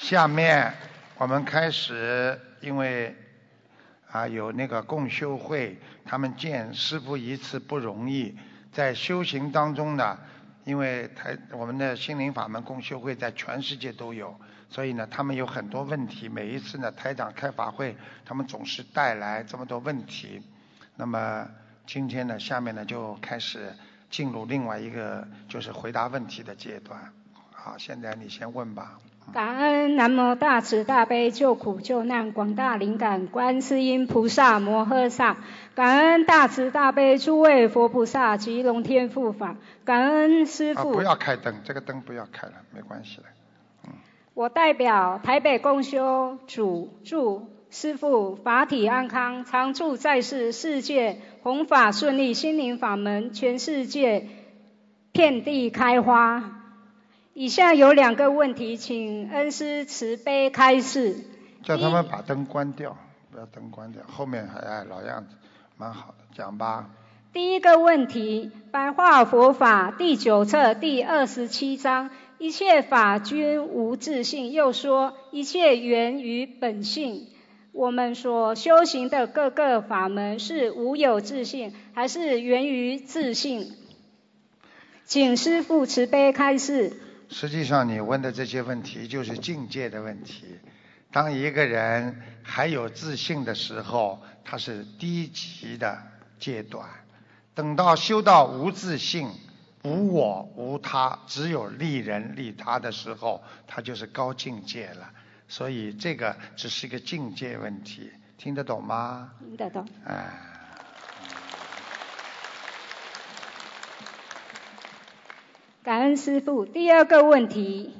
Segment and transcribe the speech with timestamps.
[0.00, 0.72] 下面
[1.18, 3.14] 我们开始，因为
[4.10, 8.34] 啊有那个共修会，他们见师傅一次不容易，
[8.72, 10.18] 在修行当中呢，
[10.64, 14.34] 因为台我们的心灵法门共修会在全世界都有，
[14.70, 17.94] 所以呢他们有很多问题，每一次呢台长开法会，
[18.24, 20.42] 他们总是带来这么多问题。
[20.96, 21.46] 那么
[21.86, 23.70] 今天呢，下面呢就开始
[24.08, 27.12] 进入另外一个就是回答问题的阶段。
[27.52, 28.98] 好，现在你先问吧。
[29.32, 35.36] 感恩南无大慈大悲救苦救难广大灵感观世音菩萨摩诃萨，
[35.76, 40.92] 感恩大慈大悲诸位佛菩萨及龙天护法，感恩师啊，父。
[40.94, 43.24] 不要开灯，这个灯不要开了，没关系的。
[44.34, 54.26] 我代表台北共修主祝师父法体安康，常住在世，世界弘法顺利，心灵法门全世界
[55.12, 56.56] 遍地开花。
[57.40, 61.16] 以下有两个问题，请恩师慈悲开示。
[61.62, 62.98] 叫他们把灯关掉，
[63.32, 65.36] 不要灯关掉，后面还哎老样子，
[65.78, 66.90] 蛮好的，讲吧。
[67.32, 77.26] 第一个问题，《白话佛法》第九册第二十七章，一切法均无自性，又说一切源于本性。
[77.72, 83.72] 我们所修行的各个法门是无有自性，还是源于自性？
[85.06, 87.00] 请师父慈悲开示。
[87.30, 90.58] 实际上，你问的这些问题就是境界的问题。
[91.12, 95.96] 当一个人还有自信的时候，他是低级的
[96.38, 96.84] 阶段；
[97.54, 99.28] 等到修到无自信、
[99.84, 105.10] 无我、无他，只有利人利他的时候，他就是高境界了。
[105.48, 109.32] 所以，这个只是一个境界问题，听得懂吗？
[109.38, 109.86] 听得懂。
[110.04, 110.49] 哎。
[115.82, 116.66] 感恩师父。
[116.66, 117.94] 第二个问题，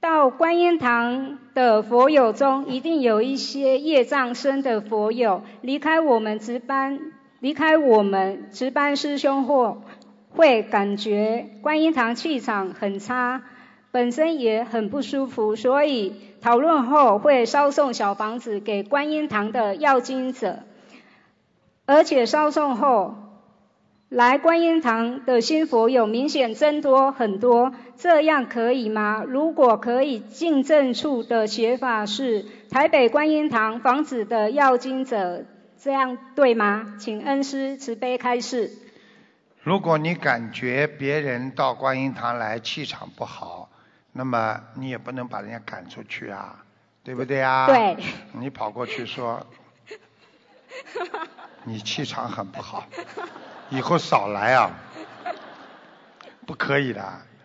[0.00, 6.98] 到观音堂的佛友中，一定有一些业障深的佛友，离开我们值班，
[7.38, 9.82] 离开我们值班师兄后，
[10.30, 13.42] 会感觉观音堂气场很差，
[13.92, 20.64] 本身也很不舒服，所以讨论后会烧送小房子给观音堂的要经者，
[21.86, 23.29] 而且烧送后。
[24.10, 29.22] 来观音堂的新佛有明显增多很多，这样可以吗？
[29.24, 35.44] 如果可以，进正处的写法是台北观音堂房子的要经者，
[35.80, 36.96] 这样对吗？
[36.98, 38.72] 请恩师慈悲开示。
[39.62, 43.70] 如果你感觉别人到观音堂来气场不好，
[44.12, 46.64] 那么你也不能把人家赶出去啊，
[47.04, 47.68] 对不对啊？
[47.68, 47.96] 对。
[48.32, 49.46] 你跑过去说，
[51.70, 52.84] 你气场很不好。
[53.70, 54.70] 以后少来啊，
[56.44, 57.02] 不可以的，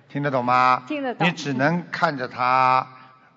[0.10, 0.84] 听得懂吗？
[0.88, 1.28] 听得懂。
[1.28, 2.88] 你只能看着他，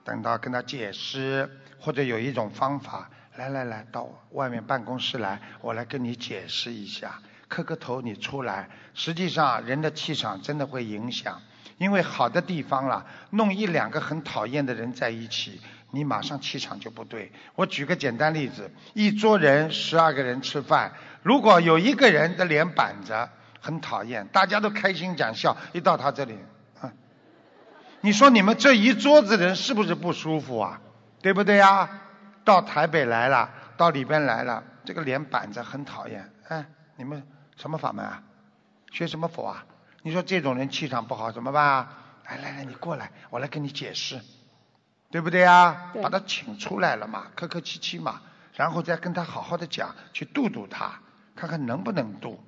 [0.02, 8.70] 等到跟他解释，或者有一种方法，来来来到外面办公室来，我来跟你解释一下，磕个头你出来。
[8.94, 11.42] 实际上人的气场真的会影响，
[11.76, 15.60] 因为好的地方了，弄一两个很讨厌的人在一起，
[15.90, 17.32] 你马上气场就不对。
[17.54, 20.92] 我举个简单例子，一桌人十二个人吃饭。
[21.22, 26.38] 如果有一个人的脸板着，很讨厌，大家都开心讲笑，一到他这里，
[26.80, 26.92] 啊，
[28.00, 30.80] 你说你们这一桌子人是不是不舒服啊？
[31.20, 32.02] 对不对呀？
[32.44, 36.64] 到台北来了，到里边来了，这个脸板着很讨厌，哎，
[36.96, 37.22] 你们
[37.56, 38.22] 什么法门啊？
[38.92, 39.66] 学什么佛啊？
[40.02, 41.92] 你说这种人气场不好怎么办啊？
[42.26, 44.20] 来来来，你过来，我来跟你解释，
[45.10, 45.92] 对不对啊？
[46.02, 48.20] 把他请出来了嘛，客客气气嘛，
[48.54, 51.00] 然后再跟他好好的讲，去度度他。
[51.34, 52.42] 看看能不能度，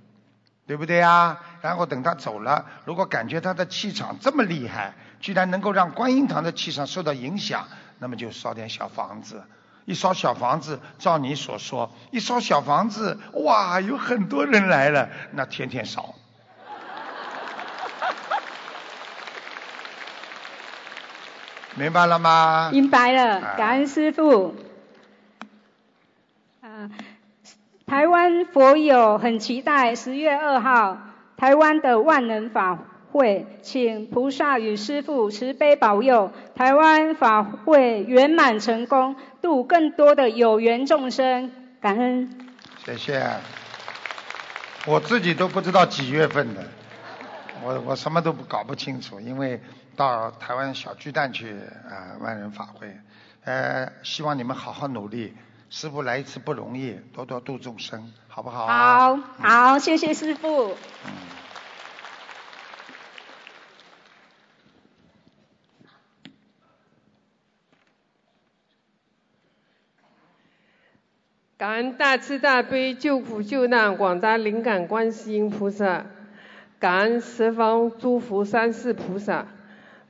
[0.66, 1.40] 对不对啊？
[1.60, 7.68] 然后等他走了，如果感觉他的气场这么厉害，居然能够让观音堂的气场受到影响，
[8.00, 9.44] 那么就烧点小房子。
[9.86, 16.14] 一烧小房子，照你所说，一烧小房子，哇，有很多人来了，那天天烧。
[21.76, 22.70] 明白了吗？
[22.72, 24.54] 明白了，感恩师傅。
[26.60, 26.90] 啊。
[27.86, 30.98] 台湾佛友很期待十月二号
[31.36, 32.78] 台湾的万能法
[33.10, 41.50] 会，请菩萨与师父慈悲保佑台湾法会圆满成功，度更多的有缘众生。
[41.80, 42.30] 感恩。
[42.84, 43.26] 谢谢。
[44.86, 46.62] 我自己都不知道几月份的，
[47.62, 49.60] 我我什么都不搞不清楚因为
[49.96, 51.52] 到台湾小巨蛋去
[51.88, 52.96] 啊万人法会
[53.44, 55.34] 呃希望你们好好努力
[55.68, 58.66] 师傅来一次不容易多多度众生好不好？
[58.66, 60.74] 好好谢谢师傅。
[71.58, 76.06] 感恩大慈大悲救苦救难广大灵感观世音菩萨。
[76.80, 79.46] 感恩十方诸佛三世菩萨，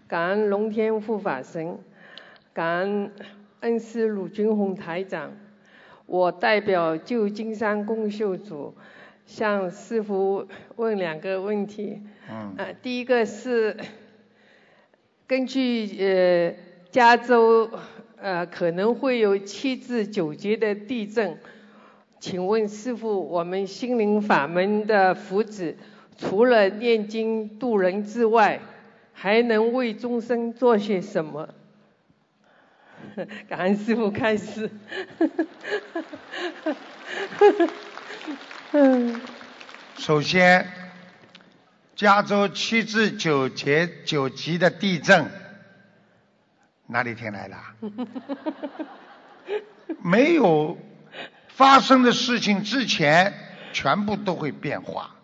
[0.07, 1.77] 感恩龙天护法神，
[2.53, 3.11] 感恩
[3.59, 5.33] 恩师鲁军宏台长。
[6.07, 8.73] 我代表旧金山共修组
[9.27, 10.47] 向师傅
[10.77, 12.03] 问两个问题。
[12.31, 12.55] 嗯。
[12.57, 13.77] 啊，第一个是
[15.27, 16.55] 根据呃
[16.93, 17.69] 加州
[18.17, 21.37] 呃可能会有七至九级的地震，
[22.21, 25.75] 请问师傅，我们心灵法门的福祉
[26.21, 28.61] 除了念经度人之外，
[29.15, 31.49] 还能为众生做些什么？
[33.49, 34.71] 感恩师傅开始。
[39.97, 40.67] 首先，
[41.97, 45.31] 加州七至九节九级的地震，
[46.87, 47.57] 哪里听来的？
[50.05, 50.77] 没有
[51.49, 53.33] 发生的事情之前，
[53.73, 55.17] 全部都会变化，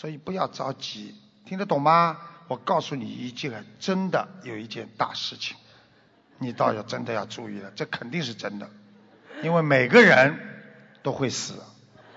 [0.00, 1.14] 所以不要着急，
[1.44, 2.16] 听得懂吗？
[2.48, 5.58] 我告诉你一件真的有一件大事情。
[6.38, 8.70] 你倒要真的要注意了，这肯定是真的，
[9.42, 10.38] 因为每个人
[11.02, 11.52] 都会死。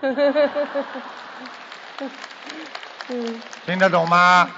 [3.66, 4.50] 听得懂吗？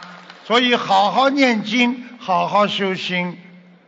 [0.44, 3.40] 所以好好念经，好好修心，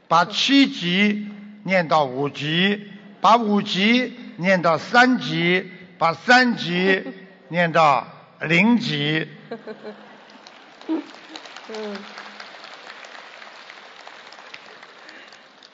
[0.09, 1.29] 把七级
[1.63, 2.91] 念到五级，
[3.21, 7.05] 把五级念到三级，把三级
[7.47, 8.05] 念到
[8.41, 9.27] 零级。
[10.89, 11.97] 嗯。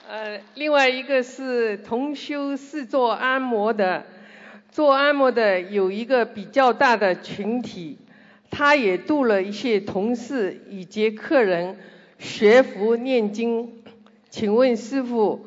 [0.07, 4.05] 呃，另外一个是同修是做按摩的，
[4.71, 7.99] 做按摩的有一个比较大的群体，
[8.51, 11.79] 他也度了一些同事以及客人
[12.19, 13.83] 学佛念经。
[14.31, 15.47] 请问师傅，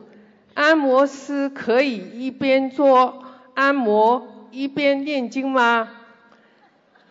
[0.53, 3.23] 按摩师可以一边做
[3.53, 5.89] 按摩一边念经吗？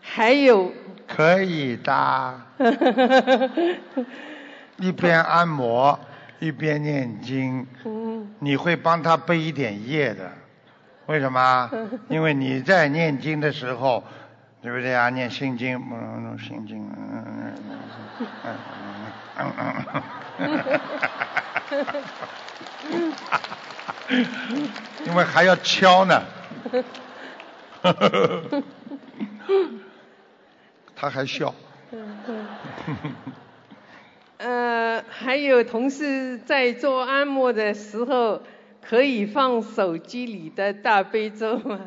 [0.09, 0.73] 还有？
[1.07, 2.41] 可以的。
[4.79, 5.99] 一边按摩。
[6.39, 7.67] 一边念经，
[8.41, 10.31] 你会帮他背一点业的，
[11.07, 11.71] 为什么？
[12.11, 14.05] 因为你在念经的时候，
[14.61, 15.09] 对不对啊？
[15.09, 17.55] 念心经，嗯，心经，嗯
[18.21, 18.27] 嗯
[19.39, 20.03] 嗯嗯
[20.39, 20.63] 嗯
[24.11, 24.23] 嗯，
[25.07, 26.23] 因为还要敲呢，
[30.97, 31.55] 他还笑。
[34.39, 38.43] 呃，还有同事在做按摩的时候，
[38.83, 41.81] 可以放手机里的大悲咒吗？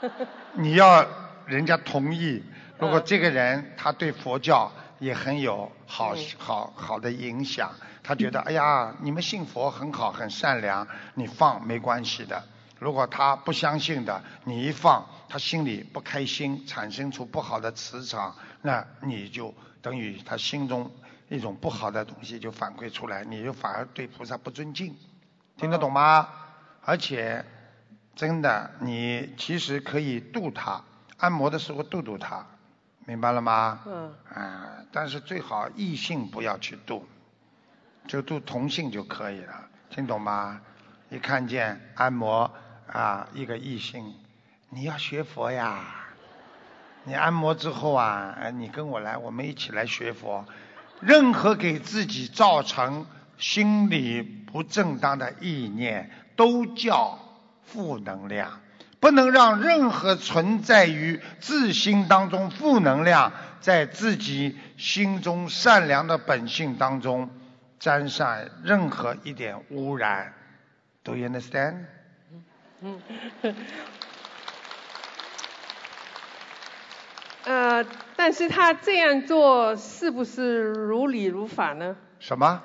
[0.54, 1.06] 你要
[1.46, 2.42] 人家同意。
[2.78, 7.70] 如果这个人他对佛教也很有好好好的影响，
[8.02, 12.42] 他觉得 哎呀，你们信佛很好很善良，你放没关系的。
[12.78, 19.52] 如果他不相信的，你一放，他心里不开心，产生出不好的磁场，那你就
[19.82, 20.88] 等于他心中。
[21.28, 24.94] 一种不好的东西就反馈出来，你就反而对菩萨不尊敬，
[25.56, 26.28] 听得懂吗？
[26.82, 27.44] 而且
[28.14, 30.84] 真的，你其实可以度他，
[31.16, 32.46] 按摩的时候度度他，
[33.04, 33.80] 明白了吗？
[33.86, 34.14] 嗯。
[34.32, 37.04] 啊，但是最好异性不要去度，
[38.06, 40.60] 就度同性就可以了，听懂吗？
[41.10, 42.48] 一看见按摩
[42.86, 44.14] 啊，一个异性，
[44.74, 45.84] 你要学佛呀，
[47.04, 50.44] 你按摩之后啊，你跟我来，我们一起来学佛。
[51.00, 53.06] 任何给自己造成
[53.38, 57.20] 心理不正当的意念，都叫
[57.62, 58.60] 负能量。
[58.98, 67.30] 不能让任何存在于自心当中负能量，在自己心中善良的本性当中
[67.78, 70.32] 沾上任何一点污染。
[71.04, 71.84] Do you understand？
[77.44, 77.84] 呃，
[78.16, 81.94] 但是他这样做是不是如理如法呢？
[82.18, 82.62] 什么？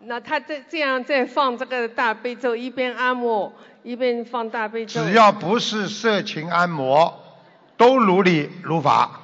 [0.00, 5.04] 那他这这样在放这个大悲咒，一边按摩一边放大悲咒。
[5.04, 7.22] 只要不是色情按摩，
[7.76, 9.20] 都如理如法。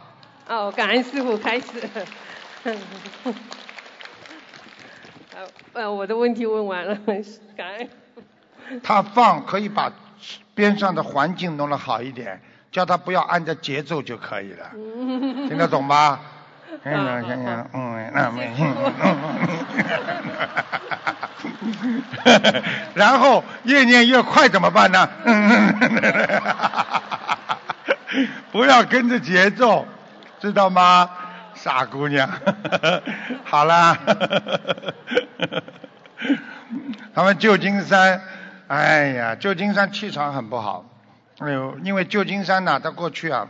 [0.47, 1.67] 哦，感恩师傅开始。
[5.73, 6.95] 呃，我的问题问完了，
[7.57, 7.89] 感恩。
[8.83, 9.93] 他放可以把
[10.55, 12.41] 边上的环境弄得好一点。
[12.71, 14.71] 叫他不要按着节奏就可以了，
[15.49, 16.19] 听得懂吗？
[16.85, 18.53] 嗯嗯嗯嗯，那没。
[22.95, 25.09] 然后越念越快怎么办呢？
[28.53, 29.85] 不要跟着节奏，
[30.41, 31.11] 知道吗？
[31.55, 32.29] 傻姑娘。
[33.45, 33.99] 好啦。
[37.15, 38.21] 他们旧金山，
[38.69, 40.85] 哎呀，旧金山气场很不好。
[41.39, 43.49] 哎呦，因为旧金山呐，它过去啊，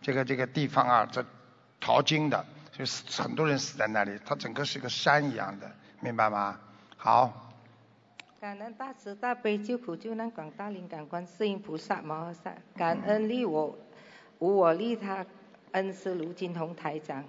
[0.00, 1.24] 这个这个地方啊，这
[1.78, 6.58] 淘金的，就是很多人死在那里，它整个是个山一样的，明白吗？
[6.96, 7.46] 好。
[8.40, 13.78] 感恩大慈大悲救苦救难广大灵感观世音菩萨摩诃萨，感恩利我
[14.38, 15.26] 无我利他
[15.72, 17.22] 恩师卢金红台长，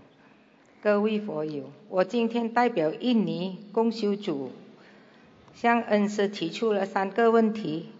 [0.81, 4.53] 各位佛友，我今天代表印尼共修组
[5.53, 7.91] 向恩师提出了三个问题，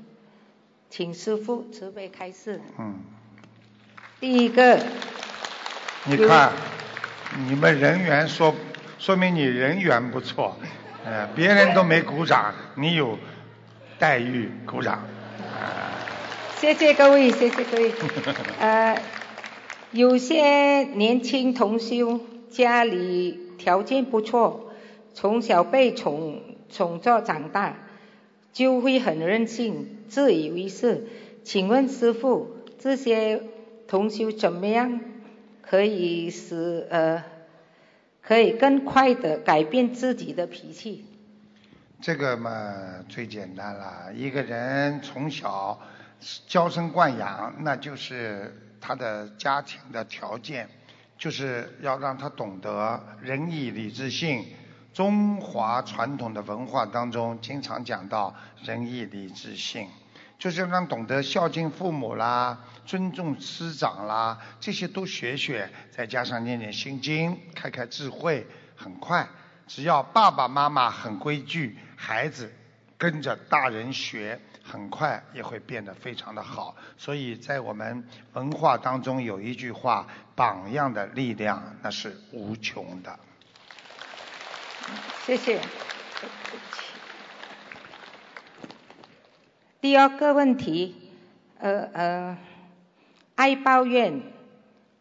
[0.91, 2.61] 请师傅慈悲开示。
[2.77, 2.95] 嗯。
[4.19, 4.77] 第一个。
[6.03, 6.51] 你看，
[7.47, 8.53] 你们人缘说，
[8.99, 10.57] 说明你人缘不错。
[11.05, 13.17] 呃，别人都没鼓掌，你有
[13.97, 15.03] 待遇鼓掌。
[16.57, 17.93] 谢谢各位，谢谢各位。
[18.59, 19.01] 呃，
[19.91, 22.19] 有些年轻同修
[22.49, 24.71] 家里条件不错，
[25.13, 27.75] 从小被宠宠着长大，
[28.53, 31.07] 就会很任性，自以为是。
[31.43, 33.41] 请问师傅，这些
[33.87, 34.99] 同修怎么样
[35.61, 37.23] 可以使呃？
[38.23, 41.05] 可以更快的改变自己的脾气。
[41.99, 45.81] 这个嘛最简单了，一个人从小
[46.47, 50.69] 娇生惯养，那就是他的家庭的条件，
[51.17, 54.45] 就是要让他懂得仁义礼智信。
[54.93, 59.87] 中华传统的文化当中经常讲到仁义礼智信。
[60.37, 69.27] 就是让懂得孝敬父母啦，尊重师长啦，这些都学学，再加上念念心经，开开智慧，很快。
[69.67, 72.51] 只要爸爸妈妈很规矩，孩子
[72.97, 76.75] 跟着大人学，很快也会变得非常的好。
[76.97, 83.19] 所以在我们文化当中有一句话：榜样的力量那是无穷的。
[85.25, 85.59] 谢谢。
[89.79, 90.95] 第二个问题，
[91.59, 92.37] 呃呃，
[93.35, 94.21] 爱抱怨，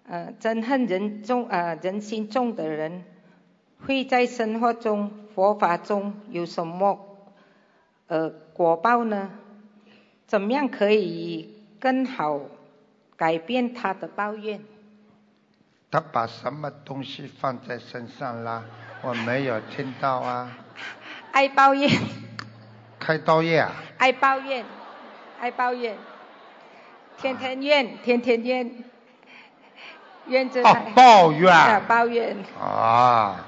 [0.08, 3.04] 呃憎恨人重呃人心重的人，
[3.84, 7.28] 会在生活中佛法中有什么
[8.06, 9.30] 呃果报呢？
[10.26, 12.40] 怎么样可以更好
[13.16, 14.60] 改变他的抱怨？
[15.90, 18.62] 他把什么东西放在身上啦？
[19.02, 20.48] 我没有听到啊。
[21.32, 21.90] 爱抱怨。
[23.00, 23.72] 开刀业啊？
[23.98, 24.64] 爱抱怨，
[25.40, 25.96] 爱抱怨，
[27.16, 28.84] 天天怨，天天怨，
[30.26, 30.62] 怨着。
[30.62, 31.82] 哦，抱怨。
[31.88, 32.36] 抱怨。
[32.62, 33.46] 啊，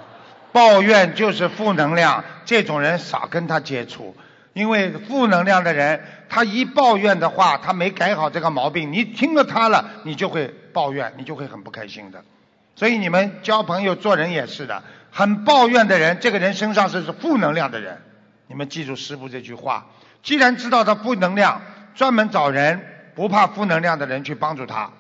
[0.51, 4.17] 抱怨就是负能量，这种人少跟他接触，
[4.53, 12.25] 因为负能量的人，他一抱怨的话，他没改好这个毛病，你听了他了，你就会抱怨，你就会很不开心的。
[12.75, 18.03] 所以你们交朋友、做人也是的，很抱怨的人，这个人身上是负能量的人。
[18.47, 19.87] 你们记住师傅这句话：
[20.23, 21.63] 既然知道他负能量，
[21.95, 22.81] 专门找人
[23.15, 24.91] 不怕负能量的人去帮助他。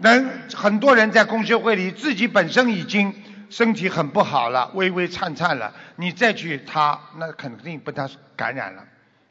[0.00, 3.14] 能很多人在公修会里，自己本身已经
[3.50, 8.84] 身体很不好了，微微颤颤了，你再去他，那肯定被他感染了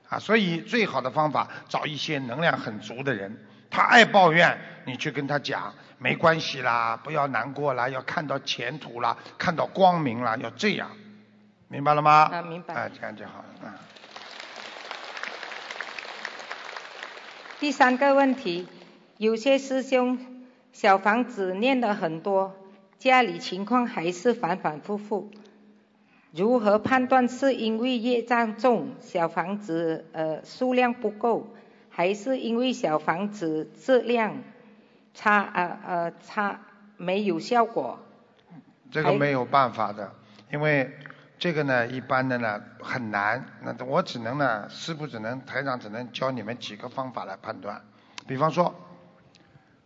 [0.08, 0.20] 啊！
[0.20, 3.38] 所以最好的方法，找一些能量很足的人。
[3.72, 10.92] 他爱抱怨，你去跟他讲，没关系啦，不要难过啦，要看到前途啦，看到光明啦，要这样。
[11.70, 12.30] 明白了吗？
[12.32, 12.74] 啊，明白。
[12.74, 13.46] 啊，这样就好了。
[13.64, 13.72] 嗯。
[17.62, 18.68] 第三个问题，
[19.18, 20.20] 有些师兄
[20.74, 22.54] 小房子念了很多，
[22.98, 25.32] 家里情况还是反反复复，
[26.32, 31.54] 如何判断是因为业障重，小房子呃数量不够，
[32.02, 34.42] 还是因为小房子质量
[35.14, 36.60] 差呃呃差
[36.98, 38.00] 没有效果？
[38.90, 40.12] 这个没有办法的，
[40.52, 40.98] 因为。
[41.38, 47.82] 这个呢，一般的呢很难，那我只能呢，师傅只能台长只能教你们几个方法来判断。
[48.28, 48.76] 比方说，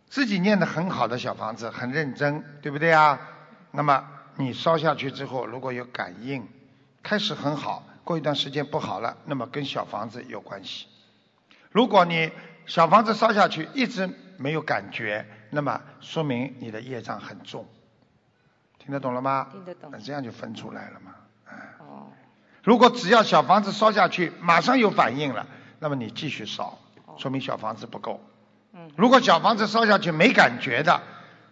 [0.06, 3.18] 自己念的很好的小房子，很认真，对不对啊？
[3.72, 4.04] 那么
[4.36, 6.46] 你烧下去之后，如果有感应，
[7.02, 10.86] 开始很好，过一段时间不好了，那么跟小房子有关系。
[11.70, 12.30] 如果你
[12.66, 14.08] 小房子烧下去一直
[14.38, 17.66] 没有感觉，那么说明你的业障很重。
[18.78, 19.48] 听得懂了吗？
[19.50, 19.90] 听得懂。
[19.92, 21.14] 那这样就分出来了嘛。
[21.78, 22.06] 哦，
[22.62, 25.46] 如果只要小房子烧下去，马上有反应了，
[25.78, 26.78] 那么你继续烧，
[27.16, 28.20] 说明小房子不够。
[28.72, 31.00] 嗯，如果小房子烧下去没感觉的，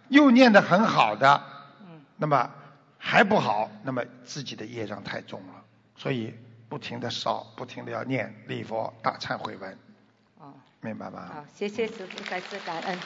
[0.09, 1.43] 又念得很好的，
[1.81, 2.49] 嗯，那么
[2.97, 5.63] 还不好，那么自己的业障太重了，
[5.95, 6.33] 所以
[6.69, 9.77] 不停的烧，不停的要念礼佛大忏悔文。
[10.85, 11.31] 明白吧？
[11.33, 12.97] 好，谢谢师傅，再次感恩。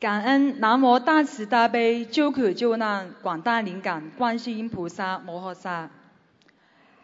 [0.00, 5.90] 感恩南无大慈大悲救苦救难广大灵感观世音菩萨摩诃萨，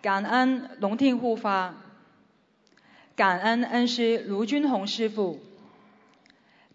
[0.03, 1.75] 感恩龙天护法，
[3.15, 5.41] 感恩恩师卢军宏师傅，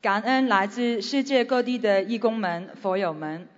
[0.01, 3.50] 感恩来自世界各地的义工们、佛友们。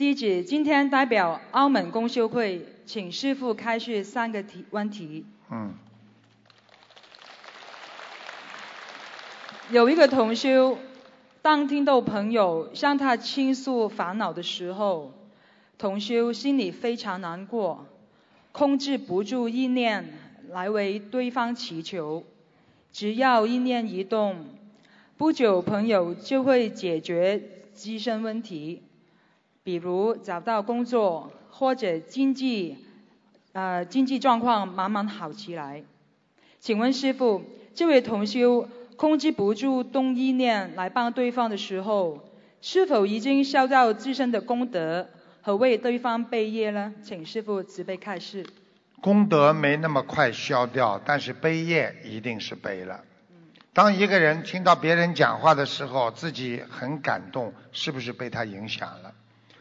[0.00, 5.26] 弟子今天代表澳门公修会，请师傅开示三个题问题。
[5.50, 5.74] 嗯，
[9.70, 10.78] 有一个同修。
[11.42, 15.12] 当听到朋友向他倾诉烦恼的时候，
[15.76, 17.84] 同修心里非常难过，
[18.52, 20.14] 控制不住意念
[20.48, 22.24] 来为对方祈求。
[22.90, 24.46] 只要意念一动，
[25.18, 27.38] 不久朋友就会解决
[27.74, 28.82] 自身问题，
[29.62, 32.78] 比如找到工作或者经济，
[33.52, 35.82] 呃经济状况慢慢好起来。
[36.58, 37.42] 请问师傅，
[37.74, 38.68] 这位同修？
[38.96, 42.22] 控制不住动意念来帮对方的时候，
[42.60, 45.08] 是否已经消掉自身的功德
[45.40, 46.92] 和为对方背业呢？
[47.02, 48.44] 请师父慈悲开示。
[49.00, 53.02] 功德没那么快消掉，但是背业一定是背了。
[53.72, 59.14] 当一个人听到别人讲话的时候，自己很感动，是不是被他影响了？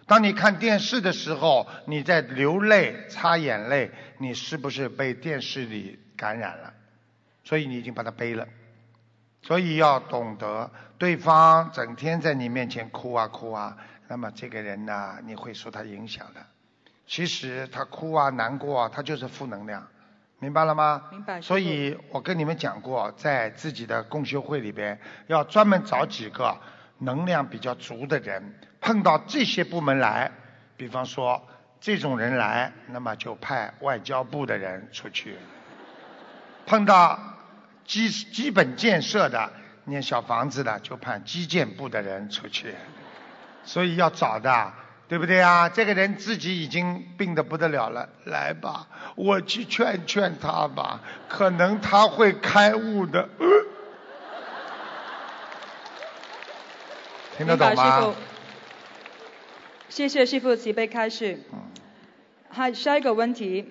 [0.09, 6.73] 当你看电视的时候，你在流泪、擦眼泪，你是不是被电视里感染了？
[7.43, 8.47] 所以你已经把它背了。
[9.43, 16.41] 所以要懂得，对方整天在你面前哭啊哭啊，那么这个人呢，你会受他影响的。
[17.05, 19.87] 其实他哭啊难过啊，他就是负能量，
[20.39, 21.03] 明白了吗？
[21.11, 21.39] 明白。
[21.39, 26.57] 所以我跟你们讲过，在自己的共修会里边，要专门找几个
[26.97, 30.31] 能量比较足的人，碰到这些部门来，
[30.77, 31.47] 比方说
[31.81, 35.37] 这种人来，那么就派外交部的人出去，
[36.65, 37.19] 碰到。
[37.85, 39.51] 基基本建设的，
[39.85, 42.75] 念小房子的，就派基建部的人出去，
[43.63, 44.71] 所以要找的，
[45.07, 45.67] 对不对啊？
[45.67, 53.27] 这个人自己已经病得不得了了，来吧，我去劝劝他吧，可能他会开悟的。
[57.39, 58.13] 听得懂吗？
[59.89, 61.39] 谢谢师傅慈悲开示。
[62.47, 63.65] 还下一个问题，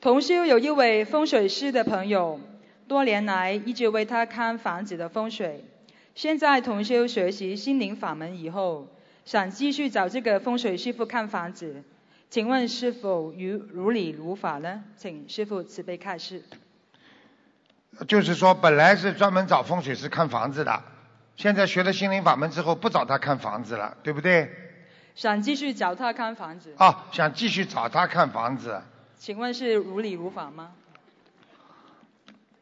[0.00, 2.40] 同修有一位风水师的朋友。
[2.88, 5.64] 多年来一直为他看房子的风水，
[6.14, 8.88] 现在同修学习心灵法门以后，
[9.24, 11.82] 想继续找这个风水师傅看房子，
[12.28, 14.82] 请问是否如如理如法呢？
[14.96, 16.42] 请师傅慈悲开示。
[18.08, 20.82] 就是说，本来是专门找风水师看房子的，
[21.36, 24.50] 现在学了心灵法门之后，不找他看房子了，对不对？
[25.14, 26.74] 想继续找他看房子。
[26.78, 28.82] 啊，想继续找他看房子。
[29.18, 30.72] 请问是如理如法吗？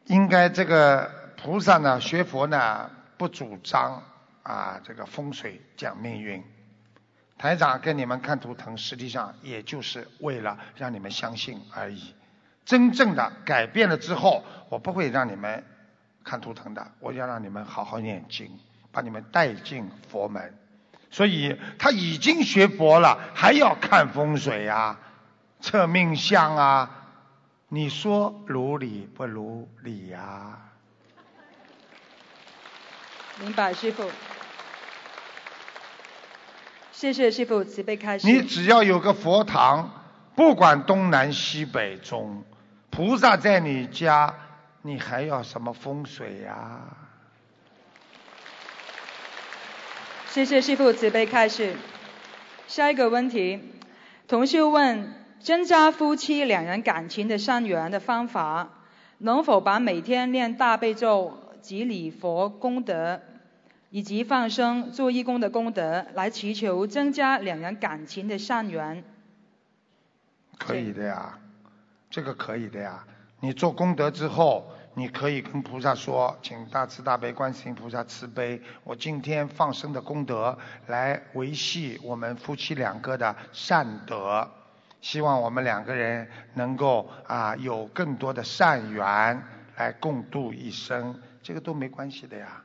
[0.06, 4.02] 应该这个菩萨呢，学佛呢不主张
[4.42, 6.42] 啊这个风水讲命运。
[7.38, 12.14] 台长跟你们看图腾，实际上也就是为了让你们相信而已。
[12.66, 15.64] 真正的改变了之后，我不会让你们
[16.22, 18.50] 看图腾的，我要让你们好好念经，
[18.92, 20.54] 把你们带进佛门。
[21.10, 24.96] 所以他已经学佛了，还要看风水呀，
[25.60, 26.90] 测命相啊。
[27.68, 30.58] 你说如理不如理呀？
[33.40, 34.10] 明白，师傅。
[36.92, 38.26] 谢谢师傅慈悲开示。
[38.26, 39.90] 你只要有个佛堂，
[40.36, 42.44] 不管东南西北中，
[42.90, 44.34] 菩萨在你家，
[44.82, 46.80] 你还要什么风水呀？
[50.32, 51.74] 谢谢师傅慈悲开示。
[52.68, 53.60] 下一个问题，
[54.28, 55.14] 同修问。
[55.40, 58.68] 增加夫妻两人感情的善缘的方法，
[59.16, 63.22] 能否把每天念大悲咒、及礼佛功德，
[63.88, 69.02] 以及放生做义工的功德，来祈求增加两人感情的善缘？
[70.58, 71.38] 可以的呀，
[72.10, 73.02] 这个可以的呀。
[73.40, 84.48] 你做功德之后，你可以跟菩萨说，请大慈大悲观世音菩萨慈悲，我今天放生的功德来维系我们夫妻两个的善德。
[85.00, 89.42] 希望我们两个人能够啊有更多的善缘
[89.76, 92.62] 来共度一生，这个都没关系的呀。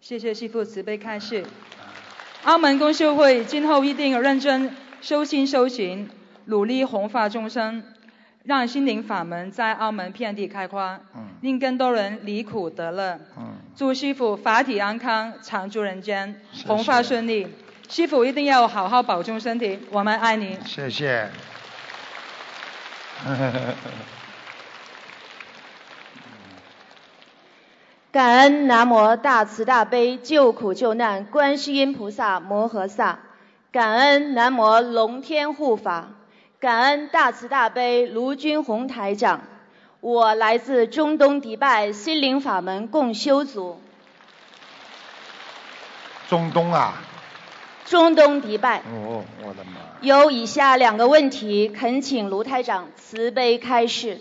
[0.00, 1.44] 谢谢师父慈悲开示。
[2.44, 6.08] 澳门公修会今后一定认真修心修行，
[6.46, 7.84] 努力弘法众生，
[8.44, 10.98] 让心灵法门在澳门遍地开花，
[11.42, 13.18] 令更多人离苦得乐。
[13.76, 17.46] 祝师傅法体安康，常驻人间，弘法顺利。
[17.88, 20.58] 师傅一定要好好保重身体，我们爱你。
[20.64, 21.28] 谢谢。
[28.10, 33.20] 感恩南无大慈大悲救苦救难观世音菩萨摩诃萨，
[33.70, 36.08] 感恩南无龙天护法，
[36.62, 39.40] 感恩大慈大悲卢军宏台长。
[39.98, 43.80] 我来自中东迪拜心灵法门共修组。
[46.28, 47.02] 中东啊？
[47.84, 48.78] 中东迪拜。
[48.78, 49.72] 哦，我的妈！
[50.02, 54.20] 有以下两个问题，恳请卢台长慈悲开示。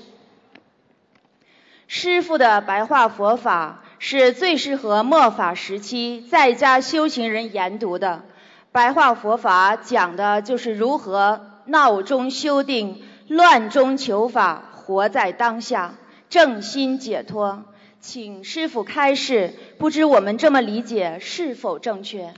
[1.88, 8.24] 师父的白话佛法是最适合末法时期在家修行人研读的。
[8.72, 15.96] 白话佛法讲的就是如何闹中修定，乱中求法，活在当下，
[16.30, 17.66] 正心解脱。
[18.00, 22.34] 请师傅开示，不知我们这么理解是否正确？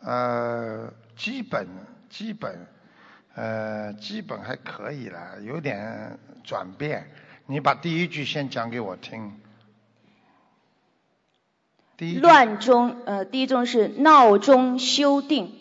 [0.00, 1.66] 呃，基本
[2.08, 2.66] 基本
[3.34, 7.10] 呃基本还可以了，有点转变。
[7.46, 9.40] 你把第一句先讲给我听。
[11.96, 15.52] 第一乱中，呃，第一种是闹中修定。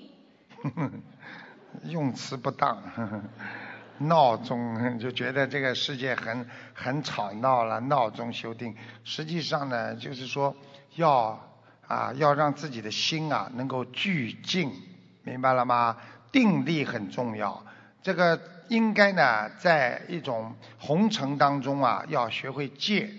[1.83, 2.81] 用词不当，
[3.99, 8.75] 闹钟就觉得这个世界很很吵闹了，闹钟修定。
[9.03, 10.55] 实际上呢，就是说
[10.95, 11.39] 要
[11.87, 14.71] 啊，要让自己的心啊能够聚静，
[15.23, 15.97] 明白了吗？
[16.31, 17.63] 定力很重要。
[18.01, 18.39] 这个。
[18.71, 23.09] 应该呢，在一种红尘当中啊，要学会戒，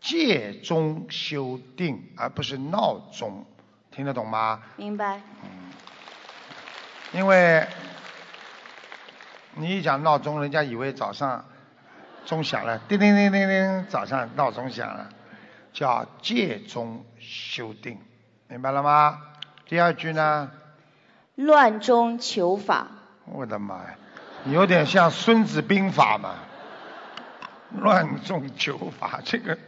[0.00, 3.44] 戒中修定，而不是闹钟，
[3.90, 4.62] 听得懂吗？
[4.76, 5.20] 明白。
[5.42, 5.59] 嗯。
[7.12, 7.66] 因为，
[9.54, 11.44] 你一讲闹钟，人家以为早上
[12.24, 15.08] 钟响了，叮叮叮叮叮，早上闹钟响了，
[15.72, 17.98] 叫戒中修定，
[18.46, 19.18] 明白了吗？
[19.66, 20.50] 第二句呢？
[21.34, 22.86] 乱中求法。
[23.24, 23.96] 我的妈呀！
[24.46, 26.34] 有点像《孙子兵法》嘛，
[27.72, 29.58] 乱中求法，这个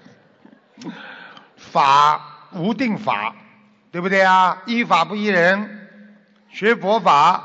[1.56, 3.34] 法无定法，
[3.90, 4.62] 对不对啊？
[4.66, 5.81] 依法不依人，
[6.52, 7.42] 学佛法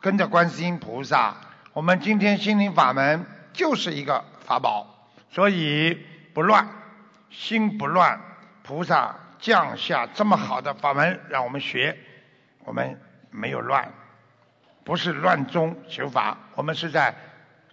[0.00, 1.36] 跟着观世音菩萨。
[1.72, 5.94] 我们今天心灵法门就是一个法宝，所以
[6.34, 6.68] 不乱，
[7.30, 8.20] 心不乱。
[8.64, 11.96] 菩萨降下这么好的法门让我们学，
[12.64, 13.92] 我们没有乱。
[14.82, 17.14] 不是乱中求法，我们是在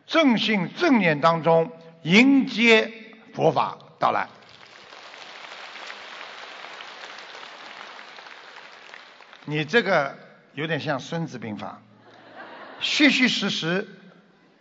[0.06, 1.72] 正信正念当中
[2.04, 2.94] 迎接
[3.34, 4.28] 佛法到来。
[9.46, 10.18] 你这个
[10.56, 11.82] 有点像《孙子兵法》，
[12.80, 13.86] 虚虚实实，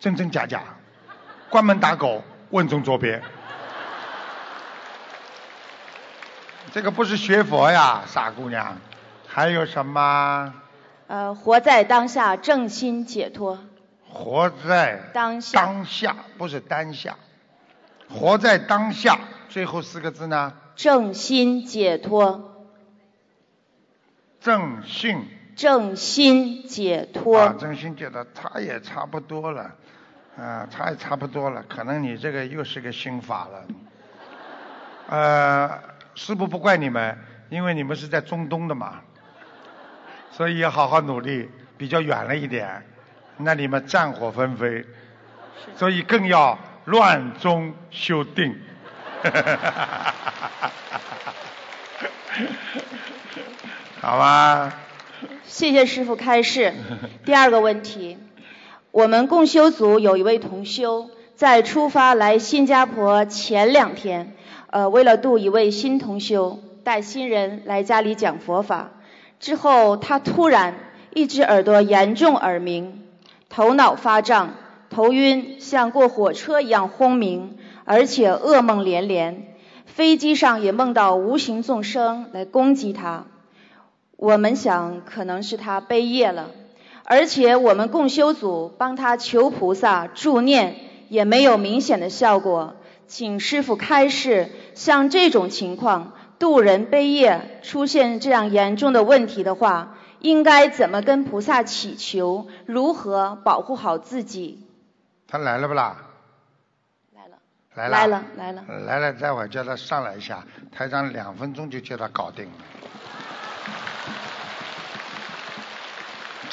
[0.00, 0.62] 真真假假，
[1.48, 3.22] 关门打狗，问中捉鳖。
[6.72, 8.76] 这个不是学佛呀，傻姑娘。
[9.28, 10.52] 还有什么？
[11.06, 13.60] 呃，活在当下，正心解脱。
[14.08, 17.16] 活在当下，当下不是当下，
[18.08, 20.54] 活在当下，最后四个字呢？
[20.74, 22.68] 正心解脱。
[24.40, 25.28] 正信。
[25.56, 27.38] 正心解脱。
[27.38, 29.70] 啊，正心解脱，他也差不多了，
[30.38, 33.64] 啊，他也差不多了，可能你这个又是个心法了。
[35.08, 35.80] 呃，
[36.14, 37.18] 师傅不怪你们，
[37.50, 39.00] 因为你们是在中东的嘛。
[40.30, 42.84] 所以要好好努力，比较远了一点，
[43.36, 44.84] 那你们战火纷飞，
[45.76, 48.58] 所以更要乱中修定。
[54.00, 54.72] 好吧。
[55.46, 56.74] 谢谢师傅开示。
[57.24, 58.18] 第二个问题，
[58.90, 64.34] 我们共修组有一位同修，在出发来新加坡前两天，
[64.70, 68.90] 呃，为了度一位新同修，带新人来家里讲佛法。
[69.40, 70.74] 之后，他突然
[71.12, 73.02] 一只耳朵严重耳鸣，
[73.48, 74.54] 头脑发胀，
[74.90, 79.54] 头晕，像过火车一样轰鸣，而且噩梦连连。
[79.86, 83.26] 飞机上也梦到无形众生来攻击他。
[84.16, 86.50] 我们想，可能是他悲业了，
[87.04, 90.76] 而且我们共修组帮他求菩萨助念，
[91.08, 92.76] 也没有明显的效果。
[93.06, 96.12] 请师傅开示，像这种情况。
[96.36, 102.48] 渡人悲业出现这样严重的问题的话，应该怎么跟菩萨祈求？
[102.66, 104.66] 如何保护好自己？
[105.28, 105.96] 他来了不啦？
[107.14, 107.36] 来了。
[107.74, 107.96] 来了。
[107.96, 108.64] 来了，来了。
[108.84, 112.52] 来了，待会儿叫他上来一下，台上两分钟就叫他搞定了。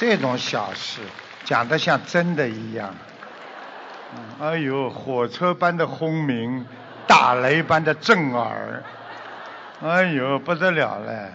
[0.02, 1.00] 这种小事
[1.46, 2.92] 讲得像真的一样。
[4.40, 6.66] 哎呦，火车般的轰鸣，
[7.06, 8.82] 打雷般的震耳。
[9.80, 11.30] 哎呦，不得了了！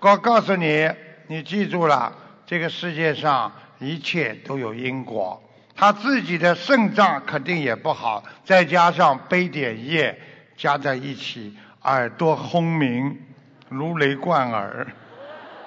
[0.00, 0.90] 我告诉你，
[1.28, 2.12] 你记住了，
[2.44, 5.40] 这个世界上一切都有因果。
[5.76, 10.20] 他自己的肾脏肯定也不好，再加上背点业
[10.56, 13.16] 加在一起，耳朵轰鸣，
[13.68, 14.84] 如雷贯耳，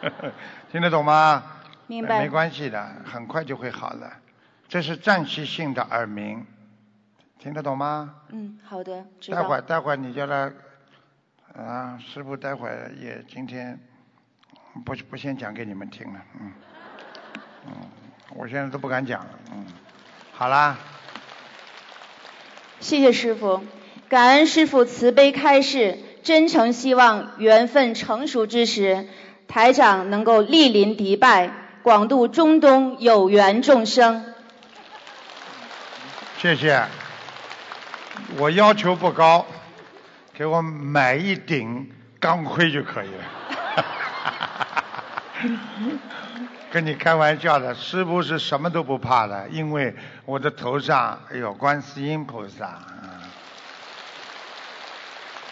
[0.74, 1.42] 听得懂吗？
[1.88, 2.20] 明白。
[2.20, 4.12] 没关系的，很快就会好了。
[4.68, 6.46] 这是暂时性的耳鸣，
[7.38, 8.16] 听得懂吗？
[8.30, 9.62] 嗯，好的，待会儿。
[9.62, 10.52] 待会儿你叫他，
[11.56, 13.80] 啊，师傅待会儿也今天
[14.84, 16.52] 不不先讲给你们听了，嗯，
[17.68, 17.74] 嗯，
[18.36, 19.66] 我现在都不敢讲了，嗯，
[20.34, 20.78] 好啦，
[22.80, 23.64] 谢谢师傅，
[24.10, 29.08] 感恩师傅慈悲开示，真诚希望缘分成熟之时，
[29.48, 31.52] 台长能够莅临迪拜，
[31.86, 34.34] 广度中东有缘众生。
[36.40, 36.84] 谢谢。
[38.38, 39.46] 我要求不高，
[40.34, 43.86] 给我买一顶钢盔就可以了。
[46.72, 49.96] 跟你开玩笑的，师傅是什么都不怕的，因为
[50.26, 52.80] 我的头上有观世音菩萨。
[53.04, 53.10] 嗯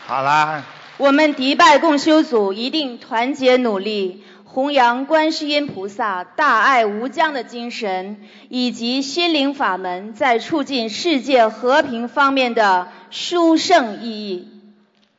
[0.07, 0.63] 好啦，
[0.97, 14.61] 我们迪拜共修组一定团结努力，弘扬观世音菩萨大爱无疆的精神，以及心灵法门在促进世界和平方面的殊胜意义。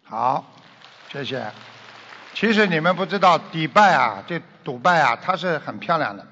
[0.04, 0.44] 好，
[1.10, 1.50] 谢谢。
[2.32, 6.24] 其实你们不知道，迪拜啊，这迪拜啊，它是很漂亮的，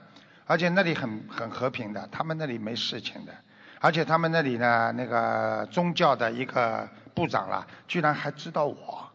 [0.47, 3.33] 而且那里很很和平的，他们那里没事情的，
[3.81, 9.11] 而且他们那里呢，那个宗教的一个部长啦，居然还知道我，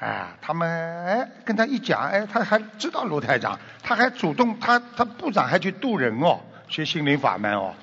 [0.00, 7.74] 哎，他们哎跟他一讲，哎，他还知道卢台长，他还主动，他他部长还去渡人哦，学心灵法门哦，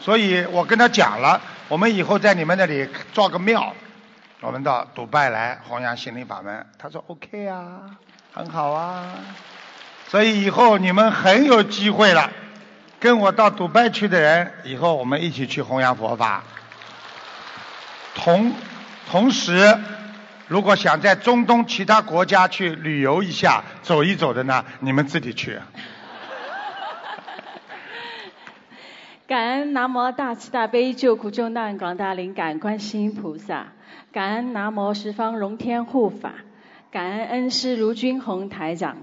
[0.00, 3.72] 所以我跟他讲了，我们以后在你们那里造个庙。
[4.42, 7.82] 我们到迪拜来弘扬心灵法门，他说 OK 啊，
[8.32, 9.04] 很好啊，
[10.08, 12.30] 所以以后你们很有机会了，
[12.98, 16.42] 跟我到迪拜去的人，以后我们一起去弘扬佛法。
[18.14, 18.50] 同
[19.10, 19.78] 同时，
[20.50, 25.56] 如果想在中东其他国家去旅游一下、走一走的呢，你们自己去。
[29.28, 33.68] 感恩南无大慈大悲救苦救难广大灵感观世音菩萨，
[34.10, 36.32] 感恩南无十方龙天护法，
[36.90, 38.96] 感恩恩师卢军宏台长。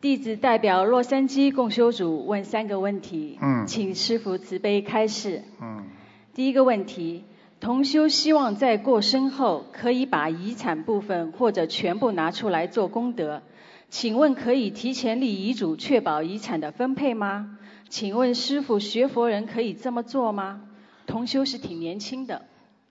[0.00, 5.42] 弟子代表洛杉矶共修组问三个问题，嗯请师父慈悲开示。
[5.60, 5.86] 嗯，
[6.34, 7.24] 第一个问题，
[7.62, 13.40] 同修希望在过身后可以把遗产部分或者全部拿出来做功德，
[13.88, 17.56] 请问可以提前立遗嘱确保遗产的分配吗？
[17.88, 20.62] 请问师傅，学佛人可以这么做吗？
[21.06, 22.42] 同修是挺年轻的，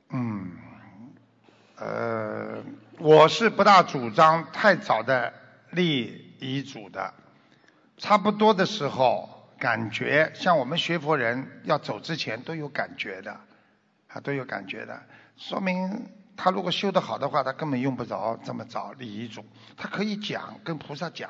[0.10, 0.52] 嗯，
[1.76, 2.64] 呃，
[2.98, 5.34] 我是不大主张太早的
[5.72, 7.14] 立遗嘱的，
[7.98, 13.38] 差不多的时候，感觉像我们学佛人要走之前都有感觉的，
[14.14, 15.02] 啊，都有感觉的，
[15.38, 19.46] 说明他如果修得好的话，他根本用不着这么早立遗嘱，
[19.78, 21.30] 他可以讲跟菩萨讲，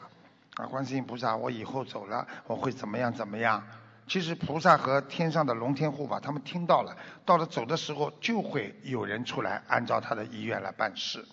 [0.56, 3.64] 啊，观世音菩萨，我以后走了，我会怎么样怎么样。
[4.08, 11.24] 其实菩萨和天上的龙天护法，他们听到了，到了走的时候，就会有人出来按照他的意愿来办事。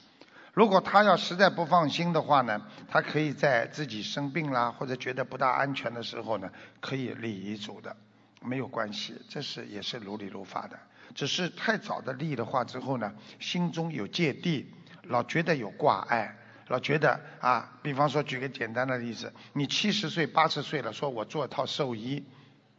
[0.54, 7.96] 如果他要实在不放心的话呢，他可以在自己生病啦或者觉得不大安全的时候呢，可以立遗嘱的，
[8.42, 10.78] 没有关系，这是也是如理如法的。
[11.14, 14.72] 只是太早的立的话之后呢，心中有芥蒂，
[15.04, 16.34] 老觉得有挂碍。
[16.68, 22.22] 老觉得啊，比方说举个简单的例子，你七十岁、八十岁了，说我做套寿衣，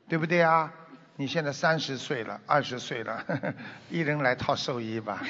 [0.08, 0.72] 对不对啊？
[1.16, 3.54] 你现在三十岁了，二十岁了，呵 呵
[3.90, 5.22] 一人来套寿衣吧。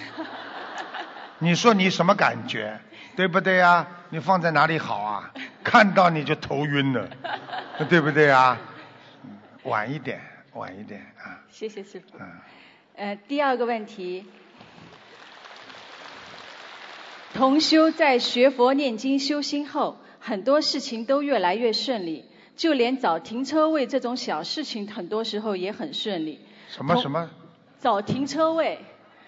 [1.39, 2.77] 你说你什么感觉？
[3.15, 3.87] 对不对啊？
[4.09, 5.33] 你放在哪里好啊？
[5.63, 7.09] 看到你就头晕了，
[7.87, 8.57] 对不对啊？
[9.23, 10.21] 嗯晚一点，
[10.53, 11.39] 晚一点啊。
[11.49, 12.17] 谢谢师傅。
[12.19, 12.27] 嗯，
[12.99, 14.25] 呃，第二个问题，
[17.33, 22.25] 同修在学佛念经修心后，很多事情都越来越顺利，
[22.57, 26.41] 就连找停车位这种小事情，很多时候也很顺利。
[26.67, 27.29] 什么什么？
[27.79, 28.79] 找停车位，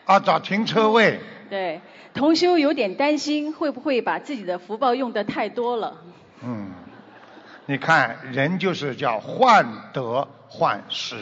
[0.03, 1.21] 啊，找停车位。
[1.49, 1.79] 对，
[2.13, 5.95] 同修有点担心，会不会把自己的福报用的太多了？
[6.43, 6.73] 嗯，
[7.67, 11.15] 你看人就是叫患得患失，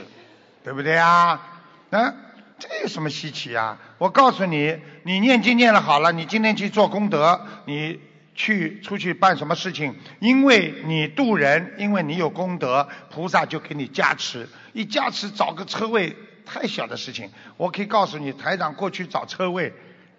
[0.63, 1.45] 对不对啊？
[1.91, 2.13] 啊，
[2.59, 3.77] 这有什么稀奇啊？
[3.97, 7.99] 我告诉你，你念经念了好了，你今天去做功德，你
[8.35, 19.73] 去出去办什么事情，因为你渡人，因为你有功德，菩萨就给你加持，一加持找个车位太小的事情，我可以告诉你，台长过去找车位，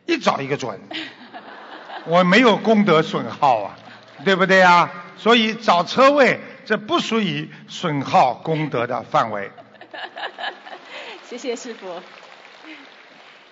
[0.07, 0.81] 一找一个准。
[2.07, 3.77] 我没有功德损耗啊，
[4.25, 4.91] 对不对啊？
[5.19, 9.51] 所以找车位这不属于损耗功德的范围。
[11.29, 12.01] 谢谢师傅。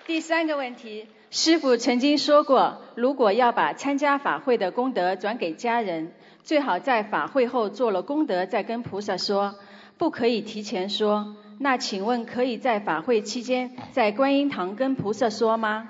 [0.09, 9.53] 第三个问题，师傅曾经说过，如果要把参加法会的功德转给家人，最好在法会后做了功德再跟菩萨说，
[9.99, 11.35] 不可以提前说。
[11.59, 15.89] 那请问可以在法会期间在观音堂跟菩萨说吗？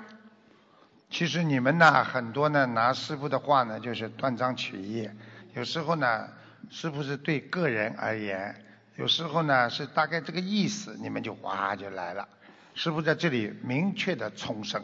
[1.08, 5.08] 其实你们呢，很多呢拿师傅的话呢，就是断章取义。
[5.54, 6.28] 有时候呢，
[6.68, 8.54] 师傅是对个人而言；
[8.96, 12.28] 有时候呢，是大概这个意思，你们就哇就来了。
[12.82, 14.82] 师傅在这里明确的重申，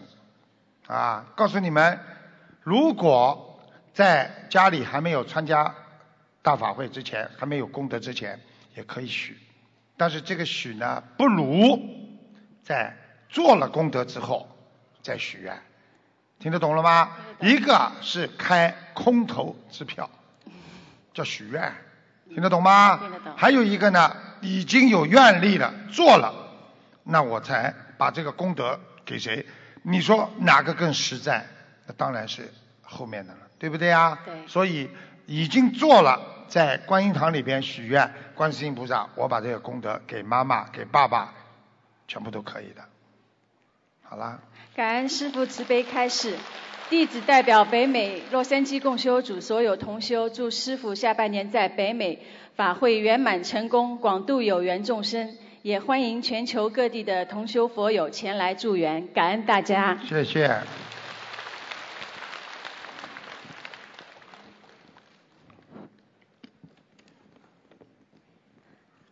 [0.87, 1.99] 啊，告诉你们，
[2.63, 3.59] 如果
[3.95, 5.75] 在家里还没有参加
[6.43, 8.39] 大法会之前，还没有功德之前，
[8.75, 9.39] 也可以许。
[9.97, 11.81] 但是这个许呢，不如
[12.63, 12.95] 在
[13.31, 14.47] 做了功德之后
[15.01, 15.59] 再许愿，
[16.39, 17.17] 听得懂了吗？
[17.41, 20.11] 一个是开空头支票，
[21.15, 21.73] 叫许愿，
[22.29, 22.99] 听得懂吗？
[22.99, 23.33] 听得懂。
[23.39, 26.35] 还有一个呢，已经有愿力了，做了，
[27.03, 29.45] 那我才把这个功德给谁？
[29.83, 31.47] 你说哪个更实在？
[31.87, 34.19] 那当然是后面的了，对不对啊？
[34.25, 34.35] 对。
[34.47, 34.91] 所以
[35.27, 36.35] 已经做了。
[36.49, 41.35] 在观音堂里边许愿，观世音菩萨，我把这个功德给妈妈、给爸爸，
[42.07, 42.83] 全部都可以的。
[44.05, 44.39] 好啦。
[44.77, 46.37] 感恩师父慈悲开示，
[46.89, 55.37] 弟子代表北美洛杉矶共修组所有同修，祝师父下半年在北美法会圆满成功，广度有缘众生。
[55.67, 59.99] 也欢迎全球各地的同修佛友前来助缘，感恩大家。
[60.09, 60.61] 谢谢。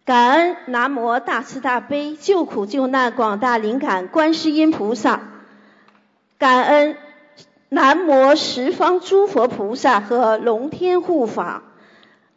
[0.05, 5.23] 感恩南无大慈大悲救苦救难广大灵感观世音菩萨，
[6.39, 6.97] 感恩
[7.69, 11.65] 南无十方诸佛菩萨和龙天护法，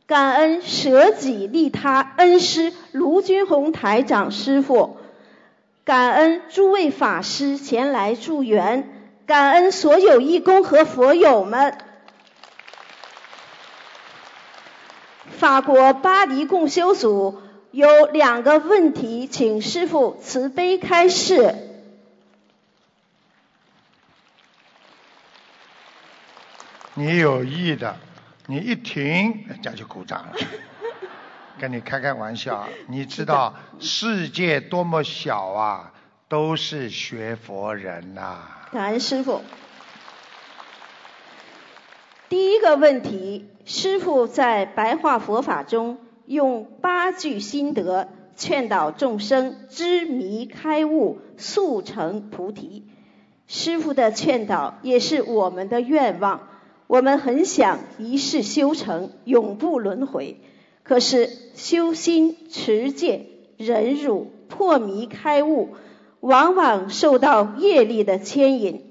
[0.08, 4.98] 感恩舍己利他恩师卢军宏台长师傅，
[5.84, 8.90] 感恩诸位法师前来助缘，
[9.26, 11.78] 感恩所有义工和佛友们。
[15.38, 17.42] 法国巴黎共修组。
[17.72, 21.54] 有两个问题，请师傅慈悲开示。
[26.96, 27.98] 你有意的，
[28.48, 30.34] 你一停，人家就鼓掌了。
[31.60, 35.94] 跟你开开玩笑，你知道世界多么小啊，
[36.28, 38.40] 都是学佛人呐。
[38.72, 39.42] 感恩师傅。
[42.30, 46.00] 第一个问题，师傅在白话佛法中。
[46.26, 52.86] 用八句心得劝导众生知迷开悟，速成菩提。
[53.48, 56.50] 师傅的劝导也是我们的愿望。
[56.88, 60.38] 我们很想一世修成，永不轮回。
[60.84, 65.76] 可是修心、持戒、忍辱、破迷开悟，
[66.20, 68.84] 往往受到业力的牵引。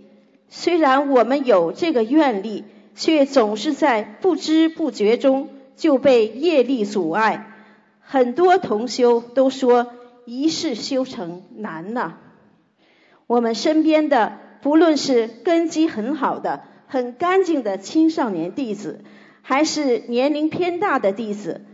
[0.49, 5.49] 虽然我们有这个愿力，却总是在不知不觉中。
[5.77, 7.53] 就被业力阻碍，
[8.01, 9.89] 很多同修都说
[10.25, 12.15] 一世修成难呐。
[13.27, 19.05] 我们身边的，不论是根基很好的、很干净的青少年弟子，
[19.43, 21.65] 还是年龄偏大的弟子，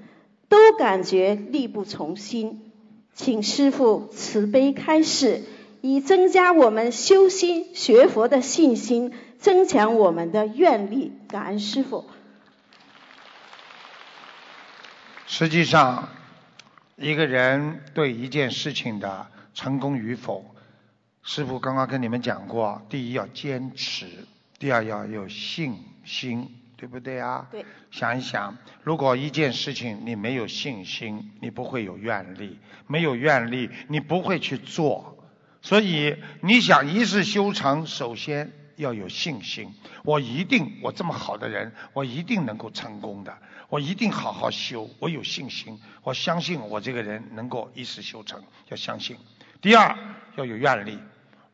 [0.48, 2.70] 都感觉力不从心。
[3.14, 5.42] 请师父慈悲开示，
[5.82, 11.12] 以增加我们修心学佛的信心，增强我们的愿力。
[11.28, 12.06] 感恩师父。
[15.26, 16.08] 实际上，
[16.96, 20.54] 一个人对一件事情的成功与否，
[21.22, 24.06] 师傅刚刚跟你们讲过：第一要坚持，
[24.62, 27.48] 第二要有信心，对不对啊？
[27.50, 27.66] 对。
[27.90, 35.18] 想一想，如果一件事情你没有信心，你不会有愿力；没有愿力，你不会去做。
[35.62, 39.74] 所以，你想一世修成，首先要有信心。
[40.04, 43.36] 我一定，我这么好的人，我一定能够成功的。
[43.68, 49.16] 我一定好好修，我有信心，我相信我这个人能够一世修成，要相信。
[49.60, 49.98] 第二
[50.36, 51.00] 要有愿力，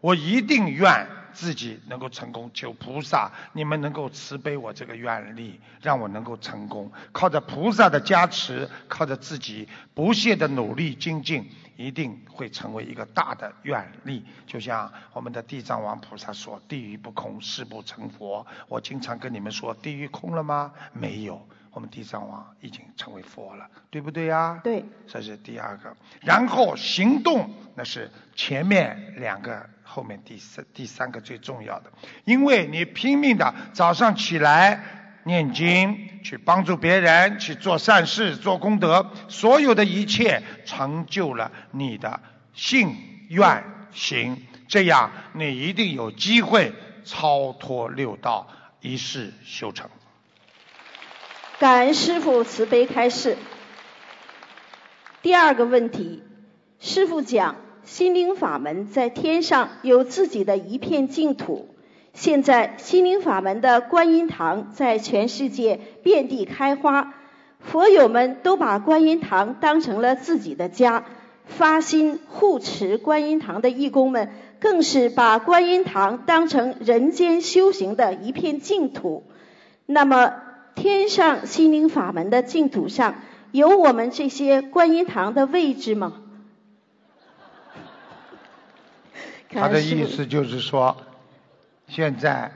[0.03, 1.07] 我一定愿
[1.39, 6.91] 自己能够成功，求菩萨你们能够慈悲我这个愿力，让我能够成功。
[7.13, 14.25] 靠着菩萨的加持，靠着自己不懈的努力精进，一定会成为一个大的愿力。
[14.49, 20.73] 就像我们的地藏王菩萨说：“地狱不空，誓不成佛。”我经常跟你们说：“地狱空了吗？
[20.93, 24.61] 没有。”我们地藏王已经成为佛了，对不对呀？
[24.65, 24.85] 对。
[25.07, 31.93] 这是第二个，然后行动那是前面两个，后面第三第三个最重要的，
[32.25, 34.83] 因为你拼命的早上起来
[35.25, 42.21] 念经，去帮助别人，去做善事、做功德，所有的一切成就了你的
[42.55, 42.97] 信
[43.29, 46.73] 愿行，这样你一定有机会
[47.05, 48.49] 超脱六道，
[48.81, 49.89] 一世修成。
[51.59, 53.37] 感恩师父慈悲开示。
[55.23, 56.23] 第二个问题，
[56.79, 61.75] 师父讲心灵法门在天上有自己的一片净土。
[62.13, 67.15] 现在心灵法门的观音堂在全世界遍地开花，
[67.59, 71.07] 佛友们都把观音堂当成了自己的家，
[71.45, 74.31] 发心护持观音堂的义工们
[74.61, 79.25] 更是把观音堂当成人间修行的一片净土。
[79.87, 80.35] 那么，
[80.79, 83.17] 天上心灵法门的净土上
[83.51, 86.23] 有我们这些观音堂的位置吗？
[89.51, 90.97] 他的意思就是说，
[91.89, 92.53] 现在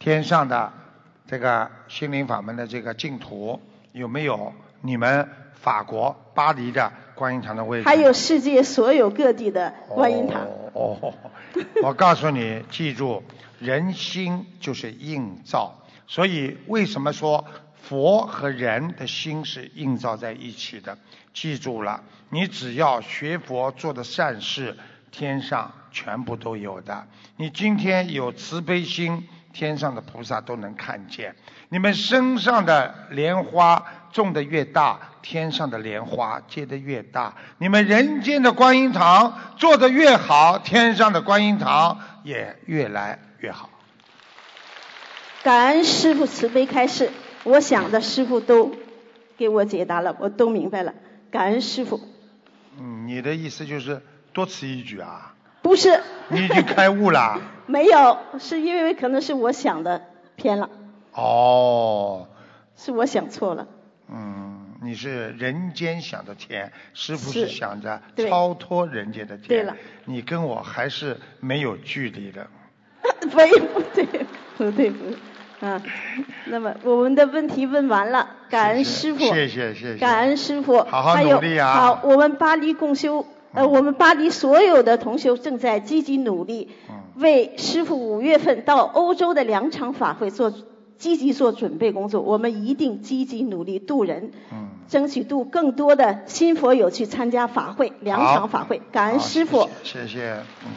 [0.00, 0.72] 天上的
[1.28, 3.60] 这个心灵法门的这个净土
[3.92, 7.84] 有没有你们法国巴黎的观音堂的位置？
[7.84, 10.42] 还有世界所有各地的观音堂。
[10.72, 11.14] 哦，哦
[11.84, 13.22] 我告诉你，记住，
[13.60, 15.74] 人心就是映照，
[16.06, 17.44] 所以为什么说
[17.82, 20.96] 佛和人的心是映照在一起的？
[21.32, 24.76] 记住了，你只要学佛做的善事，
[25.10, 27.06] 天上全部都有的。
[27.36, 31.36] 你今天有慈悲心，天上的菩萨都能看见。
[31.68, 37.34] 你们身上的莲花种的越大，天上的莲花结的越大。
[37.58, 43.68] 你们人间的观音堂做的越好，天上的观音堂也越来越好。
[45.46, 47.08] 感恩师傅慈悲开示，
[47.44, 48.72] 我想的师傅都
[49.36, 50.92] 给我解答了，我都明白了。
[51.30, 52.00] 感恩师傅。
[52.76, 55.36] 嗯，你的意思就是多此一举啊？
[55.62, 56.00] 不是。
[56.30, 57.38] 你已经开悟啦？
[57.66, 60.02] 没有，是因为可能是我想的
[60.34, 60.68] 偏了。
[61.12, 62.26] 哦。
[62.74, 63.68] 是我想错了。
[64.08, 69.46] 嗯，你是人间想的天，师傅是是想着超脱人间的天。
[69.46, 69.76] 对了。
[70.06, 72.48] 你跟我还是没有距离的。
[73.20, 74.04] 不 不对，
[74.58, 75.16] 不对不对。
[75.60, 75.82] 啊，
[76.46, 79.96] 那么我们的问题问完了，感恩师傅，谢谢谢谢。
[79.96, 90.52] 感恩师傅，好好还有努力啊嗯好，我们巴黎共修，呃，我们巴黎所有的同修正在积极努力，嗯为师傅五月份到欧洲的两场法会做
[90.98, 92.20] 积极做准备工作。
[92.20, 98.82] 我们一定积极努力度人，嗯争取度更多的新佛友去参加法会，两场法会。
[98.92, 99.70] 感恩师傅。
[99.82, 100.34] 谢谢，
[100.64, 100.70] 嗯。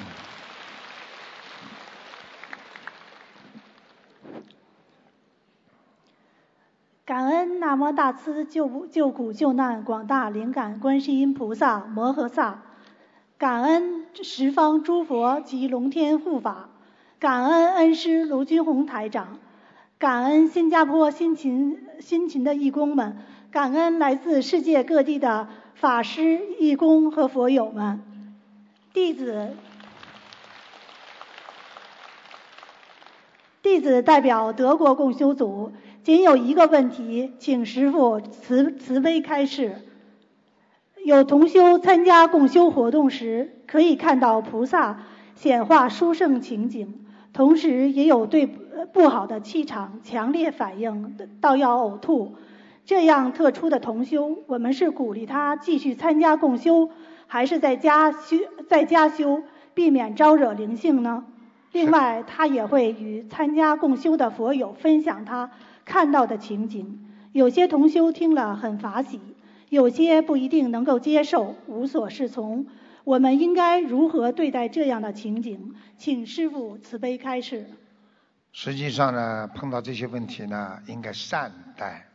[7.09, 12.61] 感恩南无大慈救救苦救难广大灵感观世音菩萨摩诃萨，
[13.39, 16.69] 感恩十方诸佛及龙天护法，
[17.17, 19.39] 感恩恩师卢军红台长，
[19.97, 23.17] 感恩新加坡辛勤辛勤的义工们，
[23.49, 28.03] 感恩来自世界各地的法师、义工和佛友们，
[28.93, 29.55] 弟子
[33.63, 35.71] 弟子代表德国共修组，
[36.09, 39.75] 仅有一个问题，请师父慈慈悲开示。
[41.05, 45.03] 有同修参加共修活动时，可以看到菩萨
[45.35, 52.33] 显化殊胜情景，同时也有对不好的气场强烈反应，到要呕吐。
[52.83, 56.89] 这样特殊的同修，我们是鼓励他继续参加共修，
[57.27, 58.37] 还是在家修
[58.67, 59.43] 在家修，
[59.75, 61.25] 避免招惹灵性呢？
[61.71, 65.51] 另外，他也会与参加共修的佛友分享他
[65.89, 67.03] 看到的情景。
[67.31, 69.19] 有些同修听了很法喜，
[69.69, 72.67] 有些不一定能够接受，无所适从。
[73.03, 75.73] 我们应该如何对待这样的情景？
[75.97, 77.65] 请师父慈悲开示。
[78.51, 82.05] 实际上呢，碰到这些问题呢，应该善待。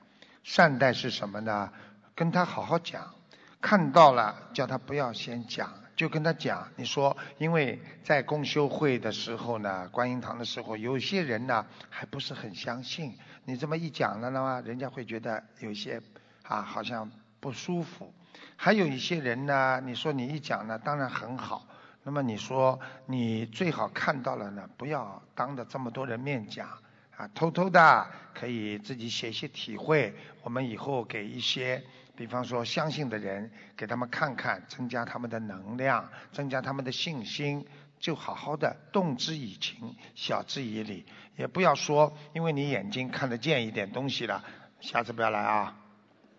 [0.44, 1.70] 善待是什么呢？
[2.14, 3.12] 跟他好好讲，
[3.60, 6.68] 看到了叫他不要先讲，就跟他讲。
[6.76, 13.14] 你说，因为在公修会的时候呢，观音堂的时候，有些人呢还不是很相信。
[13.44, 16.00] 你这么一讲了的话，人家会觉得有些
[16.42, 18.12] 啊好像不舒服。
[18.56, 21.66] 还有一些人呢，你说你一讲呢，当然很好。
[22.02, 26.68] 那么你说你最好看到了呢，不要当着这么多人面讲
[27.16, 30.14] 啊，偷偷的可以自己写一些体会。
[30.42, 31.82] 我们以后给一些，
[32.16, 37.66] 比方说相信的人，给他们看看，增加他们的能量，增加他们的信心，
[38.04, 44.44] 就好好的动之以情，晓之以理，也不要说因为你眼睛看得见一点东西了，
[44.78, 45.74] 下次不要来啊。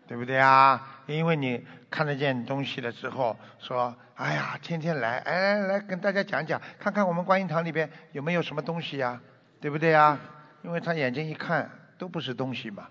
[0.07, 1.01] 对不对啊？
[1.07, 9.19] 因为你看得见东西了之后，说，哎呀，天天来，哎，来来跟大家讲讲，看看我们观音堂里边有没有什么东西呀，
[9.59, 10.19] 对不对啊？
[10.61, 12.89] 因为他眼睛一看都不是东西嘛，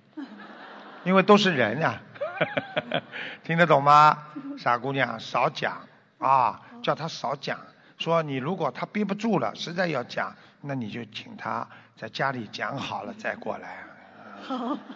[1.07, 2.03] 因为都是人啊、
[3.45, 4.18] 听得懂吗？
[4.59, 5.87] 傻姑娘，少讲
[6.18, 7.61] 啊，叫他少讲，
[7.99, 11.66] 说你如果他憋不住了，实在要讲，那你就请他
[11.97, 13.84] 在家里讲好了再过来。
[14.42, 14.78] 好。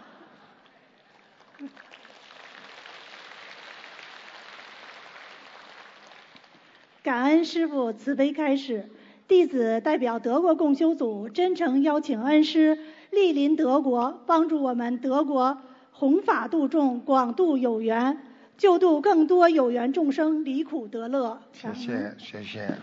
[7.02, 8.90] 感恩师父慈悲开示，
[9.26, 12.76] 弟子代表德国共修组真诚邀请恩师
[13.12, 15.58] 莅临德国，帮助我们德国
[15.92, 18.18] 弘法度众，广度有缘，
[18.58, 21.40] 救度更多有缘众生离苦得乐。
[21.52, 22.76] 谢谢谢谢，嗯，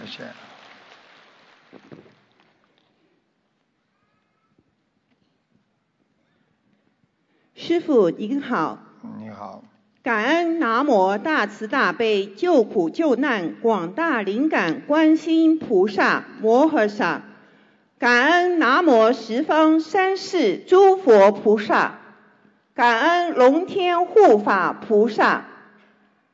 [0.00, 0.24] 谢谢。
[7.54, 8.78] 师傅您好。
[9.18, 9.62] 你好。
[10.02, 17.22] 感恩南无大慈大悲救苦救难广大灵感观世音菩萨摩诃萨，
[17.98, 21.98] 感恩南无十方三世诸佛菩萨，
[22.76, 25.46] 感恩龙天护法菩萨，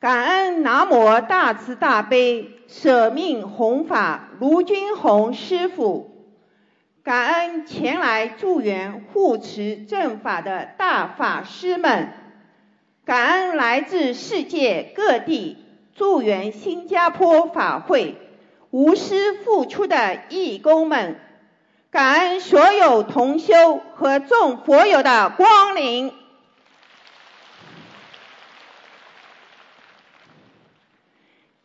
[0.01, 6.11] 感恩南无大慈大悲舍命弘法卢军宏师傅，
[7.05, 12.09] 感恩前来助缘护持正法的大法师们。
[13.05, 15.65] 感恩来自世界各地
[15.95, 18.17] 助缘新加坡法会
[18.73, 21.21] 无私付出的义工们，
[21.93, 26.13] 感恩所有同修和众佛友的光临。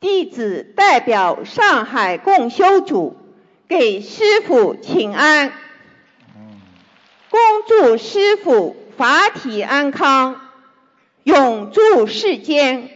[0.07, 3.17] 弟子代表上海共修组
[3.67, 5.51] 给师父请安，
[7.29, 10.39] 恭祝师父法体安康。
[11.23, 12.89] 永驻世间，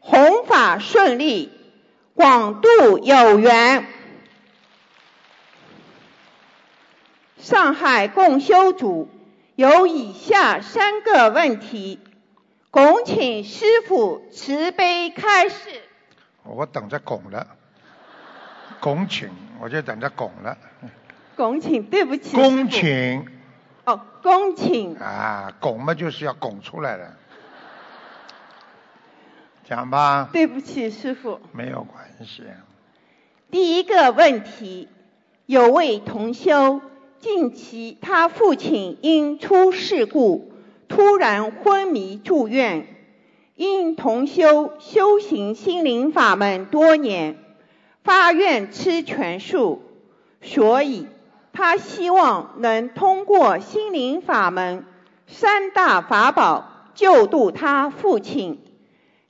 [0.00, 1.52] 弘法顺利，
[2.14, 3.86] 广度有缘。
[7.36, 9.10] 上海共修组
[9.54, 12.00] 有以下三个问题，
[12.70, 15.82] 恭请师父慈悲开示。
[16.44, 17.46] 我等着拱了，
[18.80, 19.30] 拱请，
[19.60, 20.56] 我就等着拱了。
[21.36, 22.36] 拱请，对不起。
[22.36, 23.26] 恭请。
[23.84, 24.96] 哦，恭请。
[24.96, 27.16] 啊，拱嘛就是要拱出来的。
[29.64, 30.28] 讲吧。
[30.32, 31.40] 对不起，师傅。
[31.52, 32.44] 没有关系。
[33.50, 34.88] 第一个问题，
[35.46, 36.82] 有位同修，
[37.20, 40.52] 近期他父亲因出事故
[40.88, 42.86] 突然昏迷住院，
[43.56, 47.36] 因同修修行心灵法门多年，
[48.02, 49.82] 发愿吃全素，
[50.42, 51.06] 所以
[51.52, 54.84] 他希望能通过心灵法门
[55.28, 58.60] 三大法宝救度他父亲。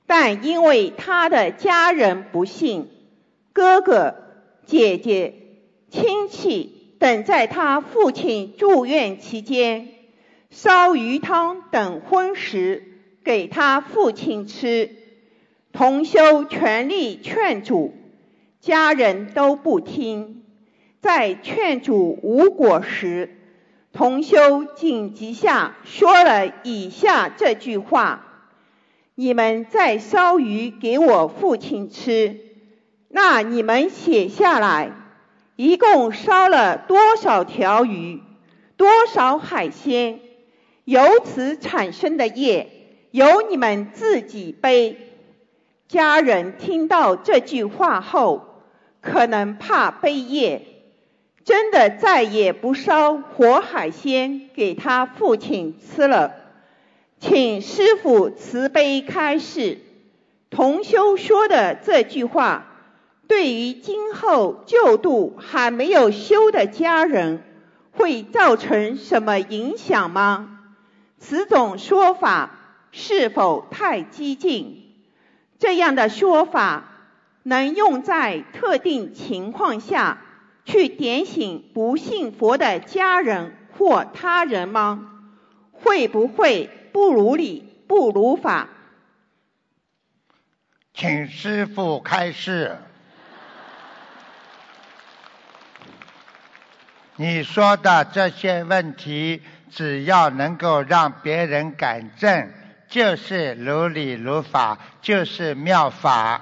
[0.07, 2.89] 但因为他的家人不幸，
[3.53, 4.15] 哥哥、
[4.65, 5.33] 姐姐、
[5.89, 9.87] 亲戚等在他父亲住院期间，
[10.49, 12.94] 烧鱼汤等荤食
[13.25, 14.91] 给他父亲吃，
[15.73, 17.93] 同修全力劝阻，
[18.61, 20.43] 家人都不听。
[21.01, 23.35] 在劝阻无果时，
[23.91, 28.21] 同修紧急下说了以下这句话。
[29.15, 32.37] 你们再烧鱼给我父亲吃，
[33.07, 34.91] 那你们写下来，
[35.55, 38.21] 一共烧了多少条鱼，
[38.77, 40.19] 多少海鲜，
[40.83, 42.69] 由此产生的业，
[43.15, 44.97] 由你们自己背。
[45.87, 48.61] 家人听到这句话后，
[48.99, 50.65] 可能怕背业，
[51.45, 56.33] 真的再也不烧活海鲜给他父亲吃了。
[57.17, 59.79] 请师父慈悲开示，
[60.49, 62.65] 同修说的这句话，
[63.29, 67.41] 对于今后救度还没有修的家人，
[67.93, 70.59] 会造成什么影响吗？
[71.17, 72.64] 此种说法
[72.97, 74.81] 是否太激进？
[75.59, 76.85] 这样的说法
[77.43, 80.21] 能用在特定情况下
[80.63, 85.11] 去点醒不信佛的家人或他人吗？
[85.73, 86.69] 会不会？
[86.93, 88.69] 不如理，不如法。
[90.93, 92.77] 请师傅开示。
[97.17, 102.49] 你说的这些问题，只要能够让别人改正，
[102.87, 106.41] 就是如理如法，就是妙法。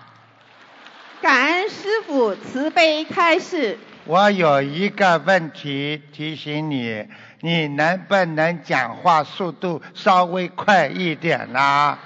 [1.22, 3.78] 感恩师傅慈悲开示。
[4.06, 7.08] 我有一个问题提醒你。
[7.46, 12.00] 你能不能讲话速度稍微快一点啦？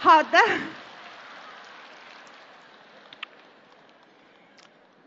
[0.00, 0.40] 好的。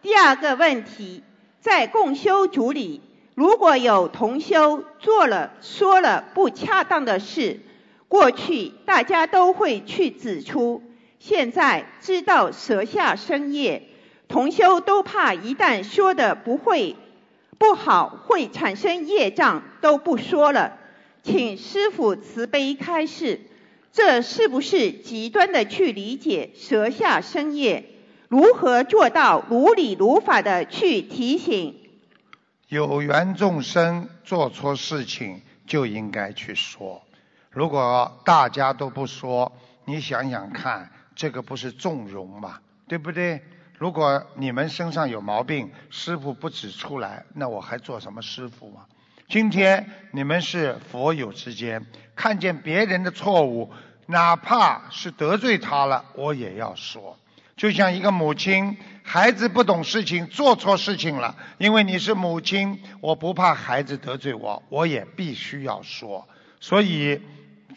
[0.01, 1.26] 第二个问题，
[1.59, 3.01] 在共修组里，
[3.34, 7.59] 如果有同修做了、说了不恰当的事，
[8.16, 10.82] 过去大家都会去指出，
[11.20, 13.89] 现在知道舍下生业，
[14.30, 16.95] 同修都怕一旦说的不会
[17.57, 20.78] 不好，会产生业障，都不说了。
[21.24, 23.41] 请师父慈悲开示，
[23.91, 27.84] 这是不是极端的去理解舍下生业？
[28.30, 31.76] 如何做到如理如法的去提醒？
[32.70, 37.04] 有缘众生做错事情就应该去说，
[37.55, 39.49] 如果大家都不说，
[39.85, 42.59] 你想想看，这个不是纵容吗？
[42.85, 43.41] 对不对？
[43.77, 48.83] 如果你们身上有毛病，师傅不指出来，那我还做什么师傅啊？
[49.29, 53.71] 今天你们是佛友之间，看见别人的错误，
[54.07, 57.17] 哪怕是得罪他了，我也要说。
[57.55, 66.27] 就像一个母亲，孩子不懂事情，做错事情了，因为你是母亲，我不怕孩子得罪我，我也必须要说。
[66.59, 67.21] 所以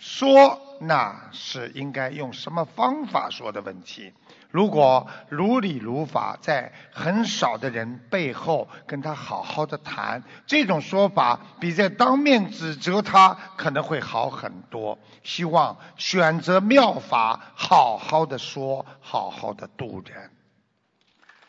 [0.01, 4.13] 说，那是应该用什么方法说的问题。
[4.51, 14.99] 如果如理如法，在很少的人背后跟他好好的谈，这种说法比在当面指责他可能会好很多。
[15.23, 20.31] 希望选择妙法，好好的说，好好的度人。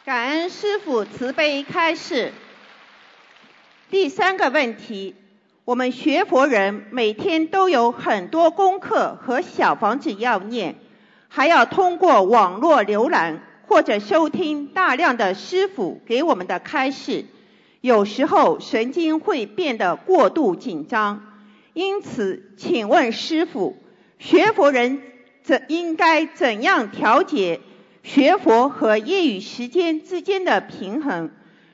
[0.04, 2.34] 感恩师父慈悲开示。
[3.90, 5.16] 第三个问题，
[5.70, 10.78] 我们学佛人每天都有很多功课和小房子要念。
[11.28, 17.26] 还要通过网络浏览或者收听大量的师傅给我们的开示，
[17.82, 21.22] 有时候神经会变得过度紧张。
[21.74, 23.78] 因此，请问师傅，
[24.18, 25.04] 学佛人
[25.44, 27.62] 怎应该怎样调节
[28.02, 31.30] 学佛和业余时间之间的平衡？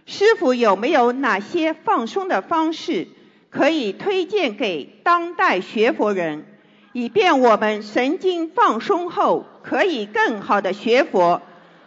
[0.05, 3.07] 师傅有没有哪些放松的方式
[3.55, 6.45] 可以推荐给当代学佛人？
[6.91, 11.41] 以便我们神经放松后可以更好的学佛，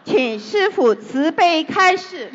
[0.04, 2.32] 请师父慈悲开示。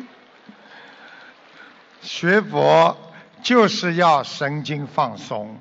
[2.00, 2.96] 学佛
[3.42, 5.58] 就是要神经放松。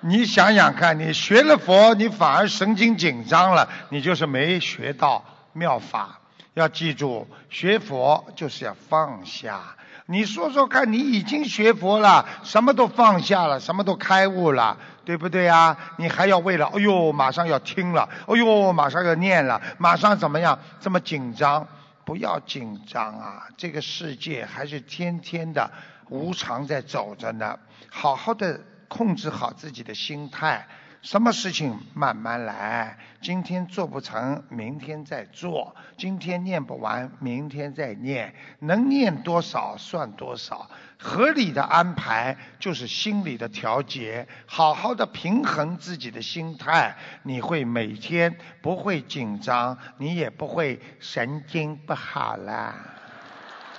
[0.00, 6.20] 你想想看，你学了佛，你反而神经紧张了，你就是没学到妙法。
[6.54, 9.76] 要记住，学佛就是要放下。
[10.10, 15.76] 你说说看，你已经学佛了，什么都放下了，什么都开悟了，对不对啊？
[15.98, 20.58] 你还要为了，哎呦，马上要听了，哎呦，马上要念了，马上怎么样？
[20.80, 21.64] 这么紧张？
[22.04, 23.46] 不要紧张啊！
[23.56, 25.70] 这个世界还是天天的
[26.08, 27.56] 无常在走着呢，
[27.88, 30.66] 好好的控制好自己的心态。
[31.02, 38.34] 什么事情慢慢来，今天做不成，明天再做；今天念不完，明天再念。
[38.58, 52.74] 能念多少算多少，合理的安排就是心理的调节，好好的平衡自己的心态，你会每天不会紧张，你也不会神经不好啦。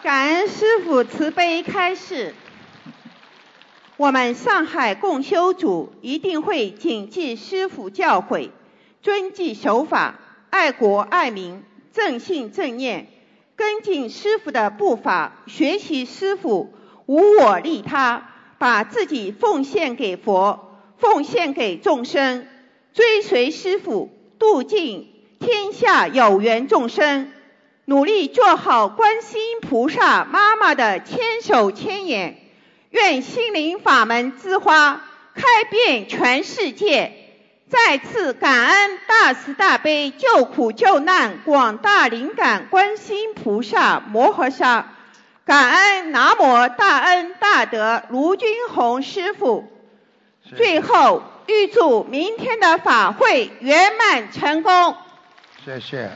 [0.02, 2.34] 感恩师父慈悲开示。
[4.02, 8.50] 我们上海共修组一定会谨记师父教诲，
[9.04, 11.62] 遵纪守法，爱国爱民，
[11.94, 13.06] 正信正念，
[13.56, 16.74] 跟进师父的步伐，学习师父，
[17.06, 22.48] 无我利他，把自己奉献给佛，奉献给众生，
[22.96, 27.32] 追随师父，度尽天下有缘众生，
[27.86, 32.40] 努力做好观世音菩萨妈妈的千手千眼。
[32.92, 35.02] 愿心灵法门之花
[35.34, 37.14] 开遍全世界！
[37.70, 44.90] 再次感恩大慈大悲救苦救难广大灵感观世音菩萨摩诃萨，
[45.46, 49.72] 感恩南无大恩大德卢军宏师傅。
[50.58, 54.98] 最后预祝明天的法会圆满成功。
[55.64, 56.12] 谢谢。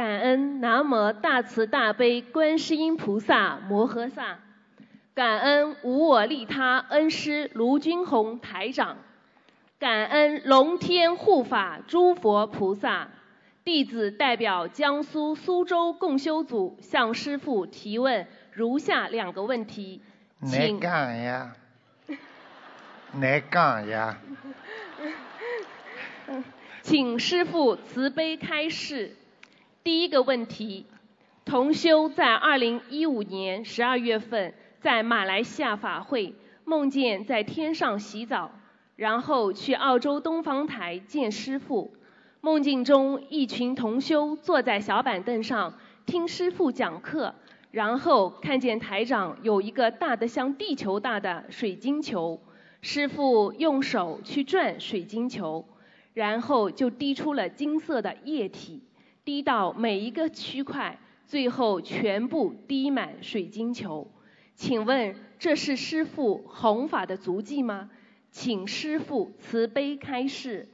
[0.00, 4.38] 感恩南无大慈大悲观世音菩萨摩诃萨，
[5.12, 8.96] 感恩无我利他恩师卢军宏台长，
[9.78, 13.08] 感恩龙天护法诸佛菩萨，
[13.62, 20.00] 弟子代表江苏苏州共修组向师父提问如下两个问题，
[20.46, 20.80] 请。
[20.80, 21.52] 讲呀？
[23.20, 24.16] 来讲呀？
[26.80, 29.14] 请师父慈悲开示。
[29.82, 30.84] 第一个问题，
[31.46, 36.34] 同修在二零一五年十二月份在马来西亚法会
[36.66, 38.50] 梦见在天上洗澡，
[38.96, 41.94] 然后去澳洲东方台见师父。
[42.42, 45.74] 梦境中，一群同修坐在小板凳上
[46.04, 47.34] 听师父讲课，
[47.70, 52.38] 然后看见台长有一个大的像地球大的水晶球，
[52.82, 55.64] 师傅用手去转水晶球，
[56.12, 58.82] 然后就滴出了金色的液体，
[59.24, 64.10] 滴到每一个区块，最后全部滴满水晶球。
[64.54, 67.90] 请问这是师傅弘法的足迹吗？
[68.30, 70.68] 请师傅慈悲开示。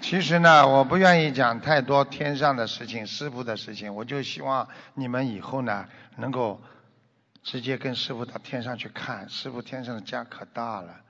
[0.00, 6.60] 其实呢，我不愿意讲太多天上的事情、师傅的事情，我就希望你们以后呢，能够
[7.42, 11.00] 直接跟师傅到天上去看，师傅天上的家可大了。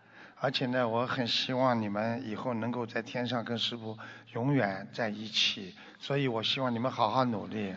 [0.42, 3.98] 而且呢，我很希望你们以后能够在天上跟师傅
[4.32, 7.74] 永远在一起，所以我希望你们好好努力。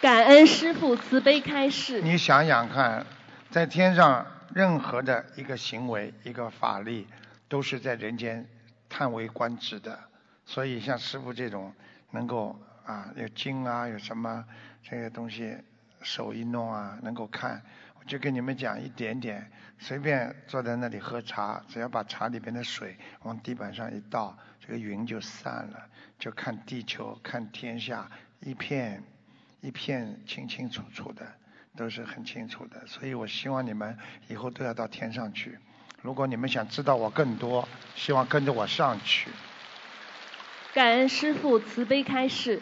[0.00, 2.02] 感恩师傅慈悲开示。
[2.02, 3.06] 你想想看，
[3.48, 7.06] 在天上任何的一个行为、一个法力，
[7.48, 8.46] 都是在人间
[8.88, 9.98] 叹为观止的。
[10.44, 11.72] 所以像师傅这种
[12.10, 14.44] 能够啊有经啊有什么
[14.82, 15.56] 这些东西，
[16.02, 25.88] 手一弄啊能够看，我就跟你们讲一点点，随便坐在那里喝茶，只要把茶里边的水往地板上一倒，这个云就散了，
[26.18, 29.02] 就看地球看天下一片。
[29.62, 31.26] 一片清清楚楚的，
[31.76, 33.98] 都是很清楚的，所以我希望你们
[34.28, 35.58] 以后都要到天上去。
[36.02, 39.28] 如果你们想知道我更多，希望跟着我上去。
[40.72, 42.60] 感恩师父慈悲开示。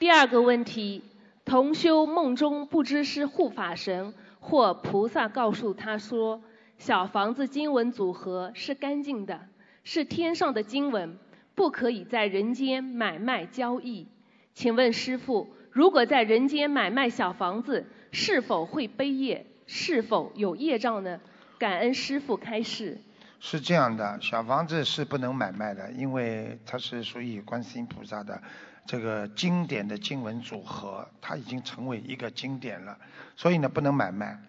[0.00, 1.04] 第二个问题，
[1.44, 4.14] 同修梦中不知是护法神
[4.48, 6.40] 或菩萨告诉他说，
[6.78, 9.40] 小房子经文组合是干净的，
[9.84, 11.18] 是天上的经文，
[11.54, 14.08] 不可以在人间买卖交易。
[14.54, 15.48] 请问师父？
[15.70, 19.44] 如果在人间买卖小房子，是否会背业？
[19.66, 21.20] 是否有业障呢？
[21.58, 22.98] 感恩师父开示。
[23.38, 28.42] 是这样的，小房子是不能买卖的，因为它是属于观世音菩萨的
[28.88, 32.96] 这个经典的经文组合，它已经成为一个经典了，
[33.36, 34.40] 所以呢不能买卖。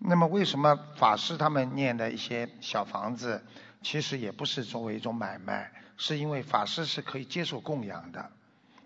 [0.00, 3.40] 那么为什么法师他们念的一些小房子，
[3.82, 8.32] 其实也不是作为一种买卖，是因为法师是可以接受供养的。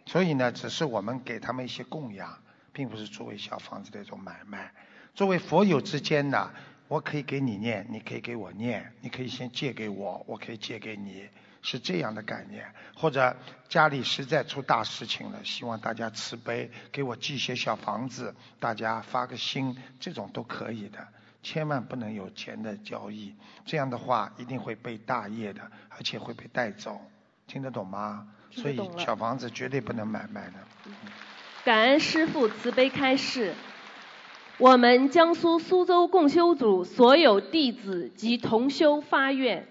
[0.04, 2.38] 所以呢，只是我们给他们一些供养，
[2.74, 4.70] 并不是作为小房子的一种买卖。
[5.14, 6.50] 作为佛友之间呢，
[6.86, 11.26] 我可以给你念，你可以给我念，你可以先借给我，我可以借给你，
[11.62, 12.64] 是这样的概念。
[12.94, 13.36] 或者
[13.68, 21.06] 家里实在出大事情了，希望大家慈悲，给我寄些小房子，大家发个心，这种都可以的。
[21.40, 23.32] 千万不能有钱的交易，
[23.64, 27.00] 这样的话一定会被大业的，而且会被带走。
[27.46, 28.26] 听得懂吗？
[28.50, 30.54] 所以小房子绝对不能买卖的。
[31.64, 33.54] 感恩师父慈悲开示，
[34.58, 39.68] 我们江苏苏州共修组所有弟子及同修发愿，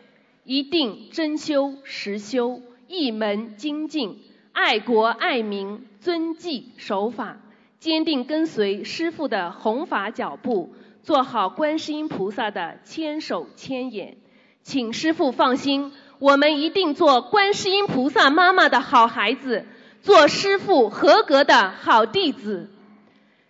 [0.47, 4.21] 一定真修实修，一门精进，
[4.53, 7.41] 爱国爱民，遵纪守法，
[7.81, 10.73] 坚定跟随师父的弘法脚步，
[11.03, 14.15] 做好观世音菩萨的千手千眼。
[14.63, 15.91] 请师父放心。
[16.19, 19.65] 我们一定做观世音菩萨妈妈的好孩子，
[20.01, 22.69] 做师父合格的好弟子。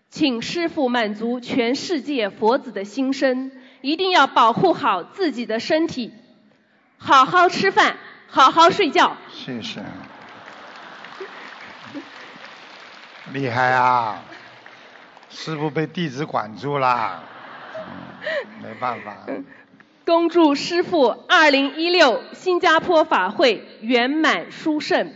[0.09, 6.11] 请师父满足全世界佛子的心声，一定要保护好自己的身体，
[6.97, 9.15] 好好吃饭，好好睡觉。
[9.31, 9.83] 谢谢。
[13.33, 14.23] 厉害啊！
[15.29, 17.23] 师傅被弟子管住了，
[18.63, 19.17] 没办法。
[20.05, 25.13] 恭祝师傅二零一六新加坡法会圆满殊胜，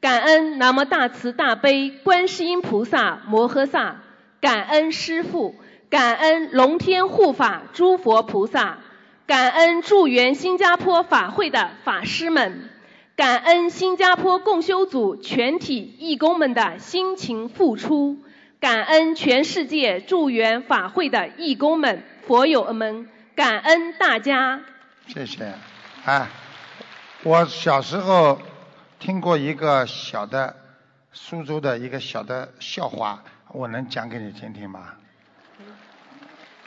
[0.00, 3.98] 感恩南无大慈大悲观世音菩萨摩诃萨，
[4.40, 5.54] 感恩师父，
[5.88, 8.78] 感恩龙天护法诸佛菩萨，
[9.26, 12.70] 感恩助缘新加坡法会的法师们，
[13.16, 18.18] 感恩新加坡共修组全体义工们的辛勤付出，
[18.60, 23.08] 感恩全世界助缘法会的义工们、佛友们。
[23.34, 24.60] 感恩大家。
[25.08, 25.52] 谢谢。
[26.04, 26.28] 哎，
[27.24, 28.40] 我小时候
[29.00, 30.54] 听过一个小的
[31.12, 34.92] 苏州的一个小的笑话，我能讲给你听听吗？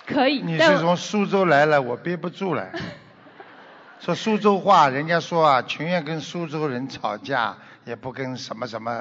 [0.09, 0.41] 可以。
[0.41, 2.67] 你是从苏州来了，我憋不住了。
[4.01, 7.55] 说苏州话，人家说啊，情愿跟苏州人吵架，
[7.85, 8.91] 也不跟什么什么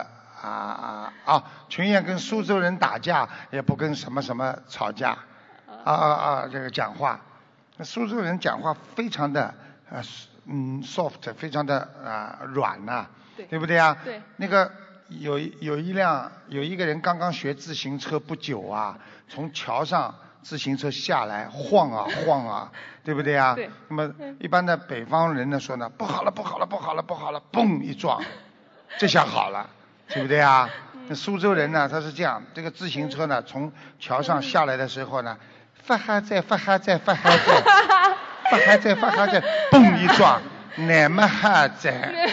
[0.43, 5.17] 啊啊啊，情愿跟苏州人打架，也不跟什么什么吵架。
[5.85, 6.49] 啊啊啊！
[6.53, 7.21] 这个讲话。
[7.83, 9.55] 苏州人讲话非常的
[9.89, 10.03] 呃
[10.47, 13.07] 嗯 soft，非常的啊软呐，
[13.49, 13.97] 对不对啊？
[14.05, 14.21] 对。
[14.37, 14.71] 那个
[15.09, 18.99] 有有一辆有一个人刚刚学自行车不久啊，
[19.29, 20.13] 从桥上
[20.49, 22.73] 自行车下来晃啊 晃啊，
[23.05, 23.53] 对不对啊？
[23.55, 23.69] 对。
[23.89, 28.23] 那么一般的北方人呢说呢，不好了不好了不好了不好了，嘣一撞，
[28.97, 29.69] 这下好了，
[30.09, 30.67] 对不对啊？
[31.07, 33.71] 那苏州人呢，他是这样，这个自行车呢，从
[34.01, 35.37] 桥上下来的时候呢，
[35.85, 37.63] 发哈在发哈在发哈在，
[38.51, 40.41] 发哈在发哈在， 嘣一撞，
[40.77, 42.31] 乃么哈在。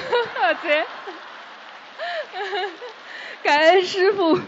[3.43, 4.39] 感恩师傅。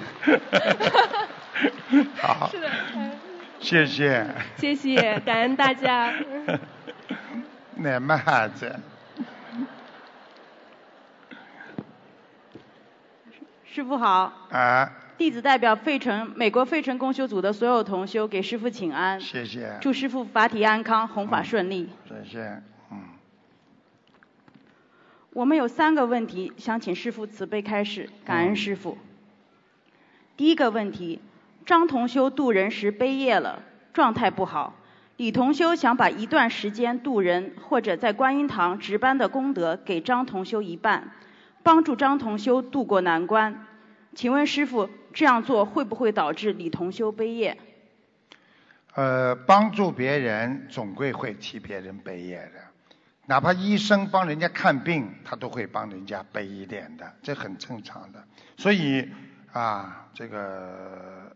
[2.21, 3.16] 好，是的，嗯
[3.59, 4.25] 谢谢。
[4.57, 6.13] 谢谢，感恩大家。
[7.75, 8.79] 那么哈在。
[13.65, 19.77] 师傅好，啊，弟子代表费城美国费城公修组的所有同修给师傅请安，谢谢。
[19.79, 21.89] 祝师傅法体安康，弘法顺利。
[22.07, 22.61] 谢谢。
[22.89, 23.03] 嗯，
[25.33, 28.97] 我们有三个问题想请师傅慈悲开示，感恩师傅。
[30.35, 31.19] 第一个问题，
[31.67, 33.61] 张同修渡人时悲业了，
[33.93, 34.73] 状态不好。
[35.17, 41.11] 李同修想把一段时间渡人或者在观音堂值班的功德给张同修一半，
[41.63, 43.65] 帮助张同修渡过难关。
[44.15, 47.57] 请问师傅，这样做会不会导致李同修悲业？
[48.95, 52.61] 呃，帮助别人总归会替别人背业的，
[53.25, 58.23] 哪怕医生帮人家看病，他都会帮人家背一点的，这很正常的。
[58.55, 59.09] 所以
[59.51, 61.26] 啊，这个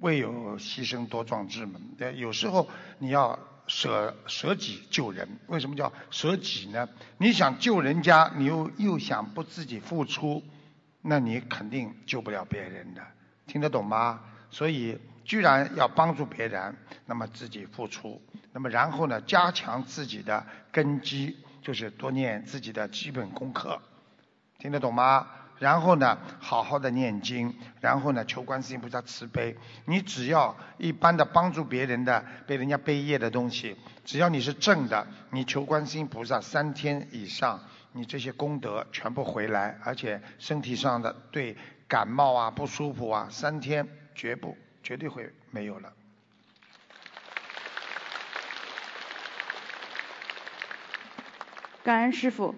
[0.00, 1.80] 未有牺牲多壮志嘛。
[1.98, 2.68] 呃有时候
[2.98, 6.88] 你要舍舍己救人，为什么叫舍己呢？
[7.18, 10.42] 你想救人家，你又又想不自己付出，
[11.02, 13.02] 那你肯定救不了别人的，
[13.46, 14.20] 听得懂吗？
[14.50, 16.74] 所以，居然要帮助别人，
[17.04, 18.22] 那么自己付出，
[18.52, 23.78] 那么然后呢，加强自己的根基，就是多念自己的基本功课，
[24.58, 25.28] 听得懂吗？
[25.58, 29.56] 然后呢，好好的念经，然后呢，求观世音菩萨慈悲。
[29.86, 37.60] 你只要一般的帮助别人的，被人家背业的东西，只要你是正的，你求观世音菩萨三天以上，
[37.92, 41.56] 你这些功德全部回来，而且身体上的对
[41.88, 45.92] 感冒啊、不舒服啊，三天绝不绝对会没有了。
[51.82, 52.54] 感恩师傅。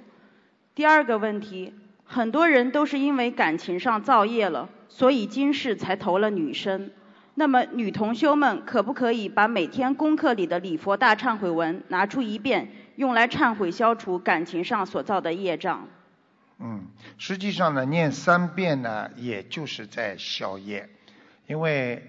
[0.74, 1.74] 第二个问题，
[2.12, 6.90] 很多人都是因为感情上造业了，所以今世才投了女生。
[7.36, 15.86] 那么女同修们可不可以把每天功课里的礼佛大忏悔文拿出一遍，用来忏悔消除感情上所造的业障？
[16.58, 20.88] 嗯，实际上呢，念三遍呢，也就是在消业，
[21.46, 22.04] 因为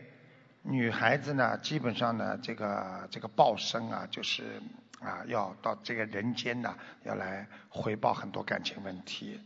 [0.64, 4.60] 女孩子呢，基本上呢，这个这个报生啊，就是
[5.00, 9.40] 啊，要到这个人间呢，要来回报很多感情问题，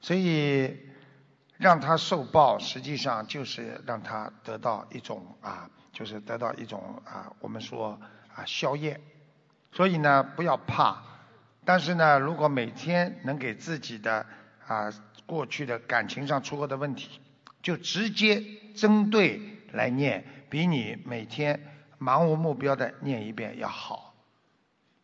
[0.00, 0.78] 所以
[1.56, 8.00] 让他受报，实际上就是让他得到一种啊，就是得到一种啊，我们说
[8.34, 9.00] 啊消业，
[9.72, 11.02] 所以呢，不要怕。
[11.64, 14.24] 但是呢，如果每天能给自己的
[14.66, 14.90] 啊
[15.26, 17.20] 过去的感情上出过的问题，
[17.62, 18.42] 就直接
[18.74, 19.40] 针对
[19.72, 21.60] 来念，比你每天
[21.98, 24.07] 盲无目标的念一遍要好。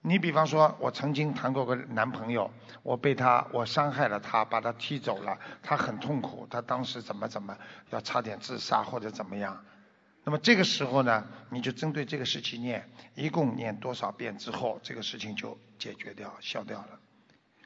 [0.07, 2.51] 你比方说，我曾经谈过个男朋友，
[2.83, 7.57] 我被他，我伤害了他，把他踢走了，他很痛苦，他当时怎么怎么
[7.89, 9.65] 要差点自杀或者怎么样。
[10.23, 17.01] 那么这个时候呢，你就针对这个事情念，一共念多少遍之后，这个事情就解决掉、消掉了。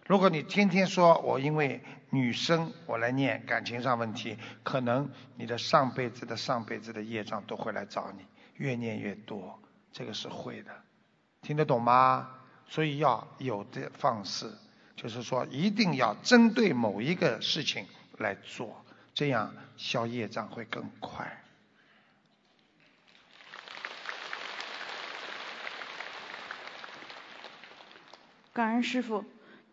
[0.06, 8.24] 如果你天天说我因为女生我来念感情上问题，可能你的上辈子的上辈子的业障都会来找你，
[8.54, 9.60] 越念越多，
[9.90, 10.70] 这个是会的，
[11.42, 12.30] 听得懂吗？
[12.70, 14.58] 所以要有的放肆，
[14.94, 17.86] 就是说一定要针对某一个事情
[18.18, 18.84] 来做，
[19.14, 21.42] 这样消业障会更快。
[28.52, 29.24] 感恩师傅。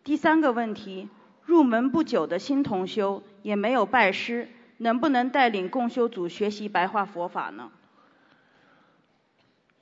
[0.04, 1.10] 第三个问题，
[1.44, 4.48] 入门不久的新同修也没有拜师，
[4.78, 7.70] 能不能带领共修组学习白话佛法呢？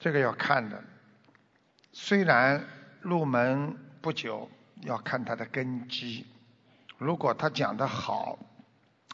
[0.01, 0.82] 这个要看的。
[1.97, 2.61] 虽然
[3.03, 4.51] 入门不久，
[4.82, 6.26] 要看他的根基。
[6.99, 8.36] 如果他讲得好，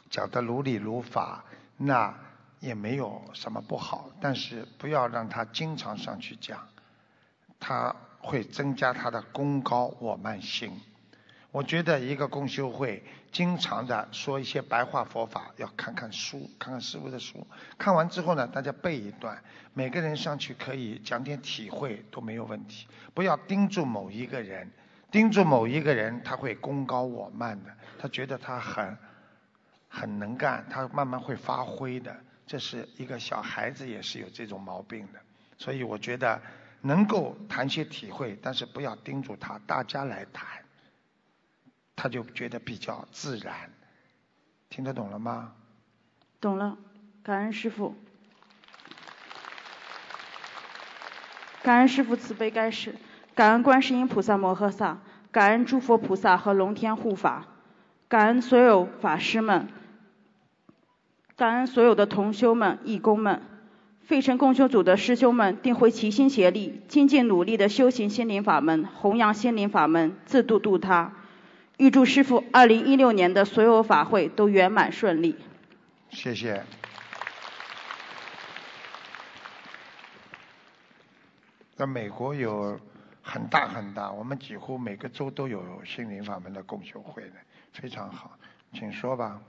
[0.09, 1.45] 讲得如理如法，
[1.77, 2.11] 那
[2.59, 4.09] 也没有什么不好。
[4.19, 6.67] 但是不要让他经常上去讲，
[7.59, 10.71] 他会增加他的功高我慢心。
[11.51, 17.47] 我觉得一个共修会经常的说一些白话佛法，要看看书，看看师傅的书。
[17.77, 19.41] 看完之后呢，大家背一段，
[19.73, 22.87] 每个人上去可以讲点体会都没有问题。
[23.13, 24.69] 不要盯住某一个人，
[25.09, 28.97] 盯住某一个人，他会功高我慢的，他觉得他很
[29.87, 32.15] 很能干，他慢慢会发挥的。
[32.45, 35.19] 这是一个小孩子也是有这种毛病的，
[35.57, 36.41] 所以我觉得
[36.81, 40.60] 能够谈些体会，但是不要盯住他，大家来谈。
[41.95, 43.71] 他就觉得比较自然，
[44.69, 45.53] 听得懂了吗？
[46.39, 46.77] 懂了，
[47.23, 47.95] 感恩师傅。
[51.63, 52.95] 感恩师父慈悲开示，
[53.35, 54.97] 感恩观世音菩萨摩诃萨，
[55.31, 57.45] 感恩诸佛菩萨和龙天护法，
[58.07, 59.67] 感恩所有法师们，
[61.35, 63.43] 感恩所有的同修们、义工们，
[63.99, 71.13] 费城共修组的师兄们定会齐心协力，精进努力的修行心灵法门，弘扬心灵法门，自度度他。
[71.81, 75.35] 预祝师傅二零一六年的所有法会都圆满顺利。
[76.11, 76.63] 谢谢。
[81.75, 82.79] 在美国有
[83.23, 87.33] 很大很大，我们几乎每个州都有心灵法门的共修会的，
[87.73, 88.37] 非常好，
[88.71, 89.41] 请说吧。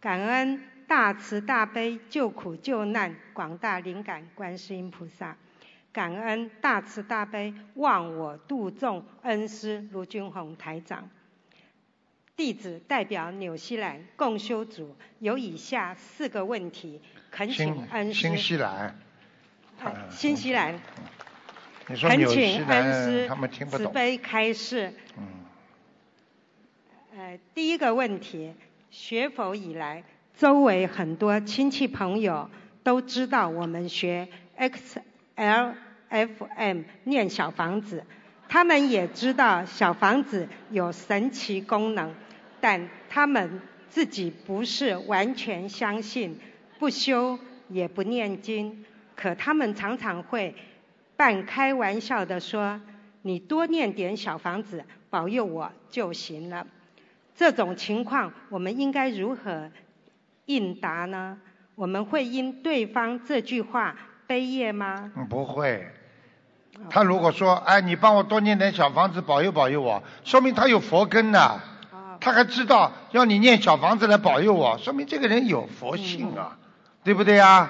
[0.00, 5.36] 感恩大慈大悲救苦救难广大灵感观世音菩萨，
[5.92, 11.10] 感恩大慈大悲忘我度众恩师卢军宏台长。
[12.36, 18.20] 弟子代表纽西兰共修组有以下四个问题，恳请恩师。
[18.20, 18.98] 新西兰。
[20.10, 20.80] 新西兰。
[21.86, 23.30] 恳请恩师
[23.70, 24.92] 慈悲开示。
[25.16, 25.24] 嗯。
[27.16, 28.52] 呃，第一个问题，
[28.90, 30.02] 学佛以来，
[30.36, 32.50] 周围很多亲戚朋友
[32.82, 34.26] 都知道我们学
[35.36, 38.04] XLFM 念小房子，
[38.48, 42.12] 他们也知道小房子有神奇功能，
[42.64, 43.60] 但他们
[43.90, 46.40] 自己不是完全相信，
[46.78, 47.38] 不修
[47.68, 50.54] 也不念经，可他们常常会。
[51.14, 52.80] 半开玩笑的说
[53.20, 56.66] ：“你多念点小房子，保佑我就行了。”
[57.36, 59.70] 这种情况，我们应该如何
[60.46, 61.36] 应答呢？
[61.74, 63.94] 我们会因对方这句话
[64.26, 65.12] 悲业吗？
[65.28, 65.86] 不会。
[66.88, 71.60] 他如果说：“哎，你帮我多念点小房子，保佑保佑我。”说明他有佛根呐。
[72.24, 76.56] 他还知道要你念小房子来保佑我，说明这个人有佛性啊，
[77.04, 77.68] 对不对呀？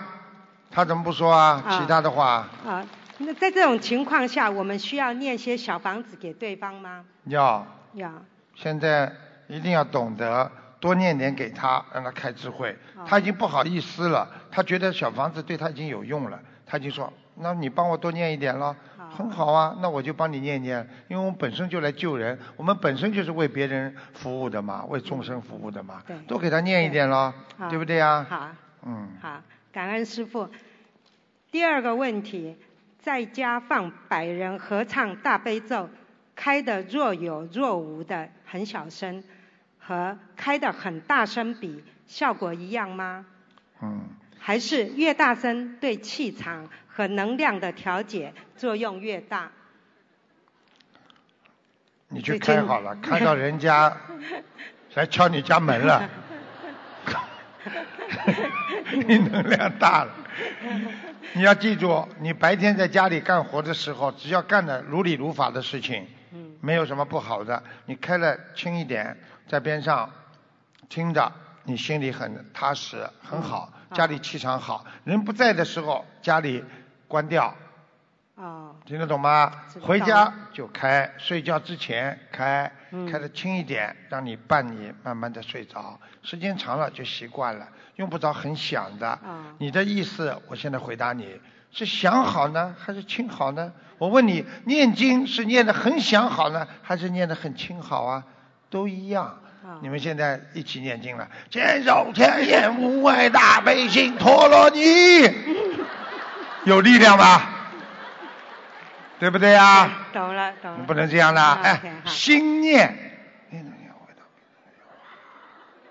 [0.70, 1.60] 他怎么不说啊？
[1.70, 2.46] 其他的话。
[2.64, 2.86] 啊。
[3.18, 7.04] 那在这种情况下，我们需要念些小房子给对方吗？
[7.24, 7.66] 要。
[7.94, 8.12] 要。
[8.54, 9.12] 现在
[9.48, 10.48] 一定要懂得
[10.78, 12.78] 多念点给他，让他开智慧。
[13.04, 18.76] 他已经不好意思了，他觉得小房子对他已经有用了，他就说：“那你帮我多念一点咯。”
[19.14, 26.02] 很好啊，那我就帮你念念，因为我们本身就来救人，我们本身就是为别人服务的嘛，为众生服务的嘛。
[26.06, 26.16] 对。
[26.26, 27.32] 多给他念一点咯，
[27.70, 28.26] 对不对呀？
[28.28, 28.50] 好。
[28.84, 29.08] 嗯。
[29.20, 29.40] 好，
[29.72, 30.48] 感恩师傅。
[31.50, 32.56] 第二个问题。
[33.04, 35.90] 在家放百人合唱大悲咒，
[36.34, 39.22] 开的若有若无的很小声，
[39.78, 43.26] 和开的很大声比效果一样吗？
[43.82, 44.04] 嗯。
[44.38, 49.50] 还是越大声对气场和能量的调节作用越大？
[52.08, 53.96] 你去开好了，看到人家
[54.94, 56.08] 来敲你家门了，
[59.08, 60.12] 你能量大了。
[61.32, 66.06] 你要记住，你白天在家里干活的时候，只要干的如理如法的事情，
[66.60, 67.60] 没有什么不好的。
[67.86, 69.16] 你开了轻一点，
[69.48, 70.08] 在边上
[70.88, 71.32] 听着，
[71.64, 74.86] 你心里很踏实，很好，家里气场好。
[75.02, 76.62] 人不在的时候，家里
[77.14, 77.54] 关掉。
[78.34, 78.74] 哦。
[78.84, 79.52] 听得懂吗？
[79.80, 82.68] 回家就开，睡觉之前开，
[83.08, 86.00] 开的轻一点，让你伴你慢慢的睡着。
[86.24, 87.68] 时间长了就习惯了。
[87.94, 89.16] 用不着很响的，
[89.58, 91.40] 你的意思，我现在回答你，
[91.70, 93.72] 是想好呢，还是轻好呢？
[93.98, 98.24] 我问你，念经是念的很想好呢，还是念的很轻好啊？
[98.68, 99.38] 都一样。
[99.80, 104.82] 你们现在一起念经了，千手千眼无碍大悲心陀罗尼，
[106.64, 107.50] 有力量吧？
[109.18, 109.90] 对不对呀？
[110.12, 110.78] 懂了，懂了。
[110.86, 113.12] 不能这样的，哎，心念。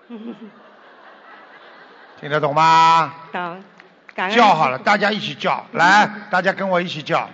[2.20, 3.14] 听得懂吗？
[3.32, 3.62] 懂。
[4.30, 7.28] 叫好了，大家一起叫，来，大家跟我一起叫。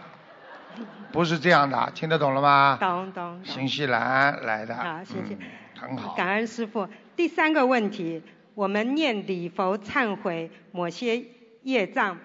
[1.12, 2.78] 不是这样的，听得懂了吗？
[2.80, 3.40] 懂懂。
[3.44, 4.76] 新西兰来的。
[4.76, 5.36] 好，谢谢。
[5.78, 6.14] 很好。
[6.14, 6.88] 感恩师傅。
[7.16, 8.22] 第三个问题，
[8.54, 11.22] 我们念礼佛忏悔某些
[11.64, 12.16] 业障，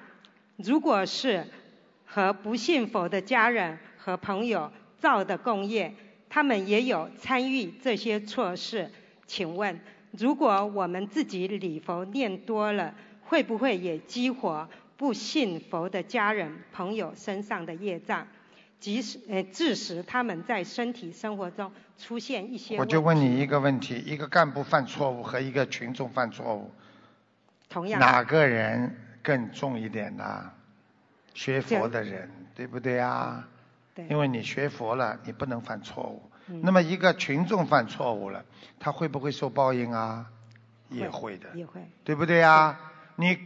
[0.58, 1.46] 如果是
[2.06, 5.94] 和不信佛的家人和朋友造的共业，
[6.30, 8.92] 他们也有参与这些错事，
[9.28, 9.80] 请问？
[10.12, 12.94] 如果我们自己礼佛念多了，
[13.26, 18.26] 会不会也激活不信佛的家人朋友身上的业障，
[18.80, 22.78] 即使呃致使他们在身体生活中出现一些？
[22.78, 26.72] 我就问你一个问题：一个干部犯错误和一个群众犯错误，
[27.68, 28.96] 同样哪个人
[29.26, 30.52] 更重一点呢？
[31.34, 33.48] 学佛的人，对不对啊？
[33.96, 34.06] 对。
[34.08, 36.32] 因为你学佛了，你不能犯错误。
[36.62, 38.46] 那么一个群众犯错误了，
[38.80, 40.28] 他会不会受报应啊？
[40.90, 42.80] 也会的，也会，对不对啊？
[43.16, 43.40] 你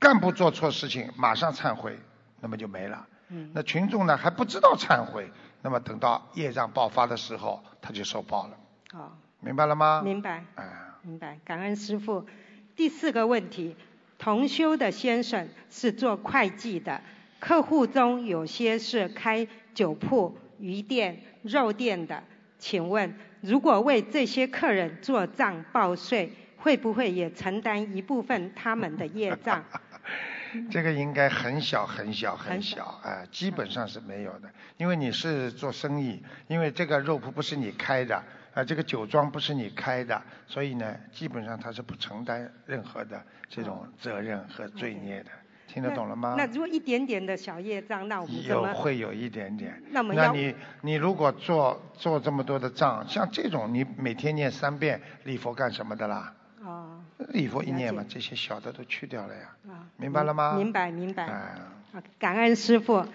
[0.00, 1.96] 干部做错事情，马上忏悔，
[2.40, 3.06] 那么就没了。
[3.28, 5.30] 嗯那群众呢还不知道忏悔，
[5.62, 8.56] 那么等到业障爆发的时候，他就受报了。
[8.94, 10.02] 哦，明白了吗？
[10.02, 10.44] 明白。
[10.56, 10.64] 嗯，
[11.02, 12.26] 明白，感恩师傅。
[12.74, 13.76] 第四个问题，
[14.18, 17.00] 同修的先生是做会计的，
[17.38, 22.22] 客户中有些是开酒铺、鱼店、肉店的，
[22.58, 29.64] 请问，如果为这些客人做账报税，会不会也承担一部分他们的业障？
[30.70, 38.24] 这个应该很小很小很小，哎、基本上是没有的，因为你是做生意，因为这个肉铺不是你开的，
[38.54, 45.30] 啊、这个酒庄不是你开的，所以呢，基本上他是不承担任何的这种责任和罪孽的，
[45.66, 46.34] 听得懂了吗？
[46.36, 48.64] 那如果一点点的小业障，那我们怎有？
[48.74, 49.80] 会有一点点。
[49.90, 56.34] 那么要你你如果做做这么多的账，像这种你每天念三遍礼佛干什么的啦？
[56.64, 59.54] 哦，礼佛一念嘛，这些小的都去掉了呀。
[59.68, 60.54] 啊，明白了吗？
[60.56, 61.24] 明白明白。
[61.26, 61.54] 哎
[61.90, 63.06] 好感恩师傅。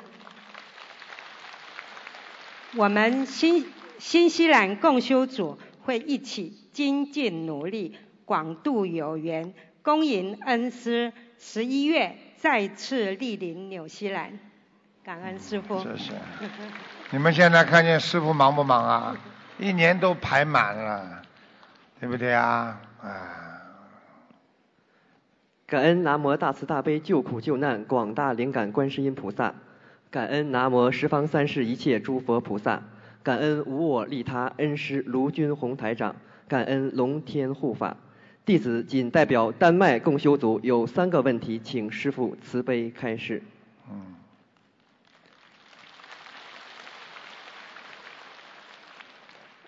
[2.75, 3.63] 我们新
[3.97, 14.39] 新西兰共修组会一起精进努力，广度有缘，恭迎恩师十一月再次莅临纽西兰。
[15.03, 15.79] 感恩师傅。
[15.79, 16.13] 谢谢。
[17.11, 19.17] 你们现在看见师傅忙不忙啊？
[19.59, 21.21] 一年都排满了，
[21.99, 22.81] 对不对啊？
[23.01, 23.61] 啊，
[25.67, 29.53] 感恩南无大慈大悲救苦救难广大灵感观世音菩萨，
[30.09, 32.81] 感恩南无十方三世一切诸佛菩萨，
[33.23, 36.13] 感恩无我利他恩师卢军宏台长，
[36.47, 37.95] 感恩龙天护法。
[38.45, 43.41] 弟子仅代表丹麦共修组有三个问题，请师父慈悲开示。
[43.89, 44.15] 嗯。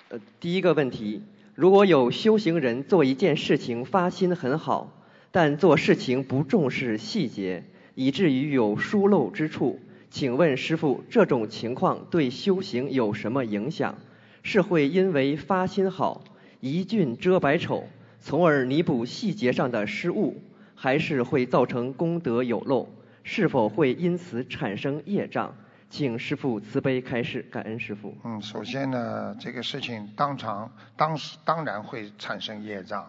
[0.09, 1.23] 呃，第一个问题，
[1.55, 4.91] 如果有修行人做一件事情发心很好，
[5.31, 7.63] 但做事情不重视细节，
[7.95, 9.79] 以至于有疏漏之处，
[10.15, 13.97] 请问师傅，这种情况对修行有什么影响？
[14.43, 16.23] 是会因为发心好，
[16.61, 17.83] 一俊遮百丑，
[18.21, 20.41] 从而弥补细节上的失误，
[20.73, 22.87] 还是会造成功德有漏？
[23.23, 25.53] 是否会因此产生业障？
[25.89, 28.15] 请师傅慈悲开示，感恩师傅。
[28.23, 33.05] 嗯，首先呢，这个事情当场当时当然会产生业障，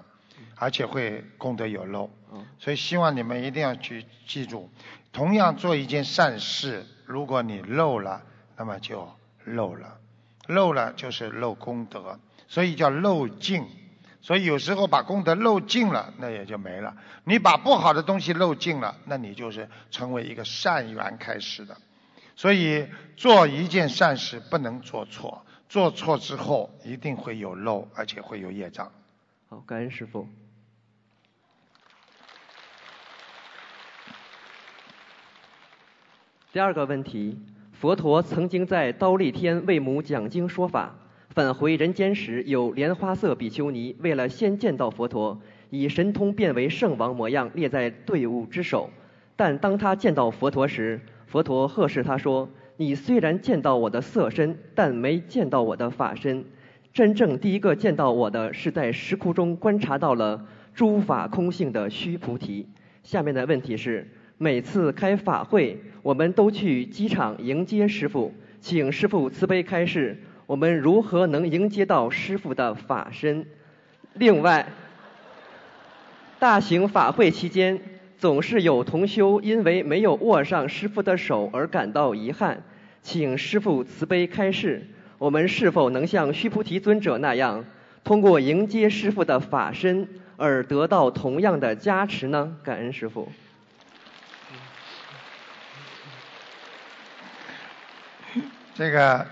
[0.56, 2.10] 而且会功德有漏。
[2.32, 4.68] 嗯所以希望你们一定要去记住，
[5.12, 8.22] 同样做一件善事，如果你漏了，
[8.56, 9.08] 那么就
[9.44, 9.98] 漏了，
[10.48, 13.64] 漏了就是漏功德，所以叫漏尽。
[14.20, 16.96] 所以有时候把功德漏尽了，那也就没了。
[17.22, 21.76] 你把不好的东西漏尽了，那你就是成为一个善缘开始的。
[22.34, 28.90] 所以做一件善事不能做错，做错之后一定会有漏，而且会有业障。
[29.48, 30.28] 好，感恩师傅。
[36.56, 37.36] 第二个问题，
[37.70, 40.96] 佛陀曾经在刀立天为母讲经说法，
[41.28, 45.38] 返回人间时，有莲花色比丘尼为了先见到佛陀，
[45.68, 48.88] 以神通变为圣王模样列在队伍之首。
[49.36, 52.48] 但当他见到佛陀时，佛陀呵斥他说
[52.78, 56.42] ：“你虽然见到我的色身，但没见到我的法身。
[56.90, 62.66] 真正第一个见到我的是在石窟中观察到了诸法空性的须菩提。”
[63.04, 73.46] 下面的问题是：每次开法会，我们都去机场迎接师傅，请师傅慈悲开示，我们如何能迎接到师傅的法身？
[74.12, 74.66] 另外，
[76.38, 77.80] 大型法会期间，
[78.18, 82.62] 总是有同修因为没有握上师傅的手而感到遗憾，
[83.02, 84.86] 请师傅慈悲开示，
[85.16, 87.64] 我们是否能像须菩提尊者那样，
[88.04, 90.06] 通过迎接师傅的法身
[90.36, 92.54] 而得到同样的加持呢？
[92.62, 93.26] 感恩师傅。
[98.76, 99.26] 这个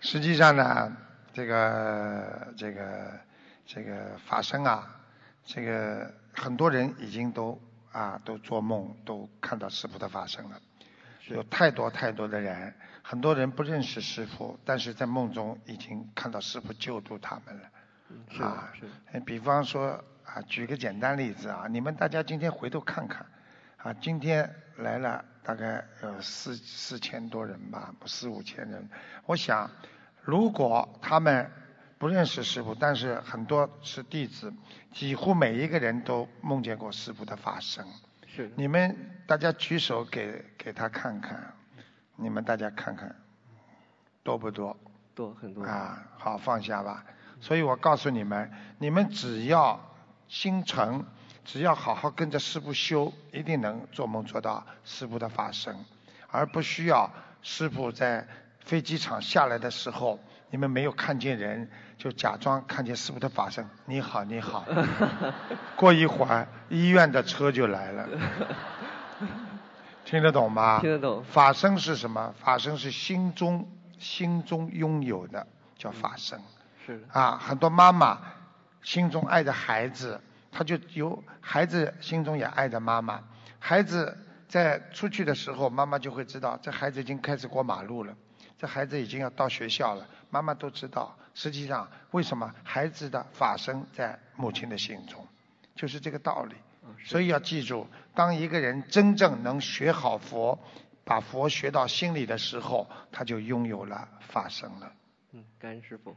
[0.00, 0.96] 实际上呢，
[1.32, 3.20] 这个这个
[3.66, 4.86] 这个法身啊，
[5.44, 7.60] 这个很多人已经都
[7.90, 10.60] 啊都做梦都看到师傅的法身了，
[11.26, 12.72] 有太多太多的人，
[13.02, 17.62] 很多人不认识师傅，但是在梦中已经看到师傅救度他们了。
[18.30, 23.26] 是啊是，呃比方说啊，举个简单例子啊，你们大家今天回头看看，
[23.78, 28.88] 啊，今天来了大概有四四千多人吧，四五千人。
[29.26, 29.70] 我想，
[30.22, 31.48] 如果他们
[31.98, 34.52] 不认识师傅，但是很多是弟子，
[34.92, 37.86] 几乎每一个人都梦见过师傅的法身。
[38.26, 41.54] 是你们大家举手给给他看看，
[42.16, 43.14] 你们大家看看，
[44.24, 44.76] 多不多？
[45.14, 47.06] 多很多啊，好放下吧。
[47.40, 49.78] 所以我告诉你们，你们只要
[50.26, 51.06] 心诚，
[51.46, 55.76] 只要好好跟着师傅修，一定能做梦做到师傅的法身，
[56.28, 57.08] 而不需要
[57.40, 58.26] 师傅在
[58.58, 60.18] 飞机场下来的时候，
[60.50, 63.64] 你们没有看见人，就假装看见师傅的法身。
[63.84, 64.66] 你好，你好。
[65.76, 68.08] 过一会儿，医院的车就来了。
[70.04, 70.80] 听得懂吗？
[70.80, 71.22] 听得懂。
[71.22, 72.34] 法身是什么？
[72.40, 73.68] 法身是心中
[74.00, 75.46] 心中拥有的，
[75.78, 76.40] 叫法身。
[76.84, 77.06] 是的。
[77.12, 78.18] 啊，很多妈妈
[78.82, 80.20] 心中爱着孩子，
[80.50, 83.22] 她就有孩子心中也爱着妈妈。
[83.58, 84.16] 孩子
[84.48, 88.16] 在出去的时候，妈妈就会知道，这孩子已经开始过马路了，
[88.58, 91.16] 这孩子已经要到学校了，妈妈都知道。
[91.34, 95.26] 实际上，为什么孩子的法身在母亲的心中，
[95.74, 96.54] 就是这个道理。
[97.04, 100.58] 所以要记住，当一个人真正能学好佛，
[101.04, 104.92] 把佛学到心里的时候，他就拥有了法身了。
[105.32, 106.16] 嗯，感恩师傅。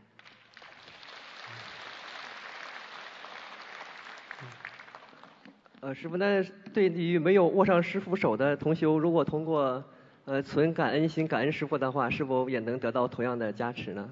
[5.81, 6.43] 呃，师傅，那
[6.73, 9.81] 对于没有握上师傅手的同修，如果通过
[10.25, 14.09] 呃存感恩心感恩师傅的话，是否也能得到同样的加持呢？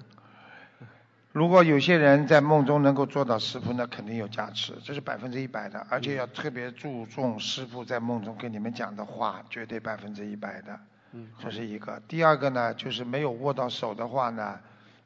[1.32, 10.80] 如果有些人在梦中能够做到师傅，那肯定有加持，这是百分之一百的，而且要特别注重师傅在梦中跟你们讲的话，绝对百分之一百的。
[11.12, 12.00] 嗯，这是一个。
[12.08, 14.58] 第二个呢，就是没有握到手的话呢，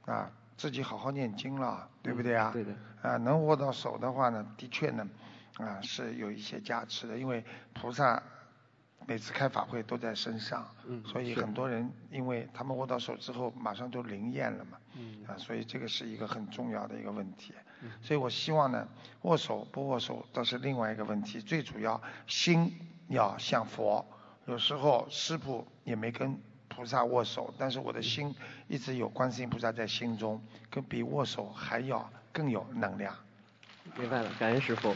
[0.07, 2.51] 啊，自己好好念经了，对不对啊？
[2.53, 2.71] 对的。
[3.03, 5.07] 啊，能握到手的话呢，的确呢，
[5.59, 8.23] 啊，是有一些加持的，因为菩萨
[9.07, 14.79] 每次开法会都在身上，嗯所以很多人因为他们握到手之后，马上就灵验了嘛。
[14.95, 17.53] 嗯啊，所以这个是一个很重要的一个问题。
[17.83, 18.87] 嗯所以我希望呢，
[19.23, 24.07] 握手不握手倒是另外一个问题，最主要心要像佛。
[24.47, 26.39] 有时候师傅也没跟
[26.69, 28.35] 菩萨握手，但是我的心
[28.69, 33.15] 一直有观世音菩萨在心中，跟比握手还要更有能量。
[33.97, 34.95] 明白了，感恩师傅。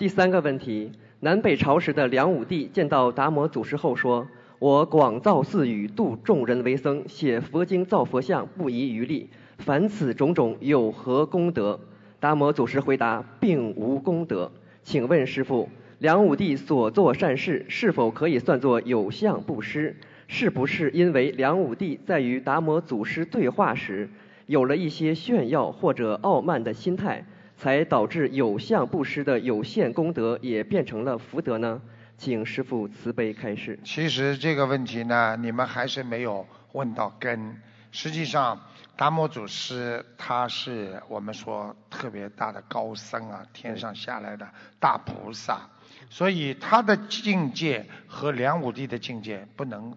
[0.00, 0.90] 第三个问题，
[1.20, 4.26] 南北朝时的梁武帝见到达摩祖师后说
[4.58, 9.28] ：“我广造寺宇，度众人为僧，写佛经，造佛像，不遗余力。
[9.58, 11.78] 凡此种种，有何功德？”
[12.18, 14.50] 达摩祖师回答：“并无功德。”
[14.82, 15.68] 请问师父，
[15.98, 19.94] 梁武帝所做善事是否可以算作有相布施？
[20.28, 24.08] 是不是因为梁武帝在与达摩祖师对话时，
[24.46, 27.26] 有了一些炫耀或者傲慢的心态，
[27.60, 31.78] 才导致有相布施的有限功德也变成了福德呢？
[32.16, 33.78] 请师父慈悲开示。
[33.84, 37.60] 其实这个问题呢，你们还是没有问到根。
[37.92, 38.58] 实际上，
[38.96, 45.68] 达摩祖师他是我们说特别大的高僧啊，天上下来的大菩萨，
[46.08, 49.94] 所以他的境界和梁武帝的境界不能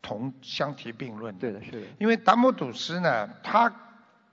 [0.00, 1.34] 同相提并论。
[1.34, 1.86] 对的，是的。
[1.98, 3.70] 因为达摩祖师呢，他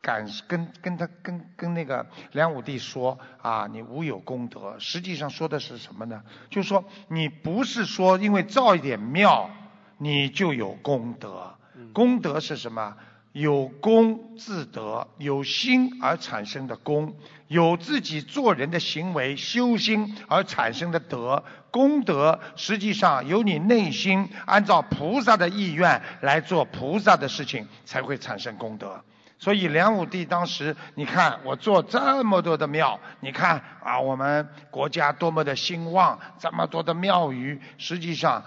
[0.05, 4.75] 敢跟跟他跟跟那个梁武帝说啊，你无有功德。
[4.77, 6.21] 实际上说的是什么呢？
[6.51, 9.49] 就是说你不是说因为造一点庙
[9.97, 11.55] 你就有功德，
[11.91, 12.95] 功德是什么？
[13.31, 17.15] 有功自得，有心而产生的功，
[17.47, 21.43] 有自己做人的行为修心而产生的德。
[21.71, 29.03] 功德实际上由你内心按照菩萨的意愿来做菩萨的事情，才会产生功德。
[29.37, 38.43] 所以梁武帝当时，你看我做这么多的庙，你看啊，我们国家多么的兴旺，这么多的庙宇，实际上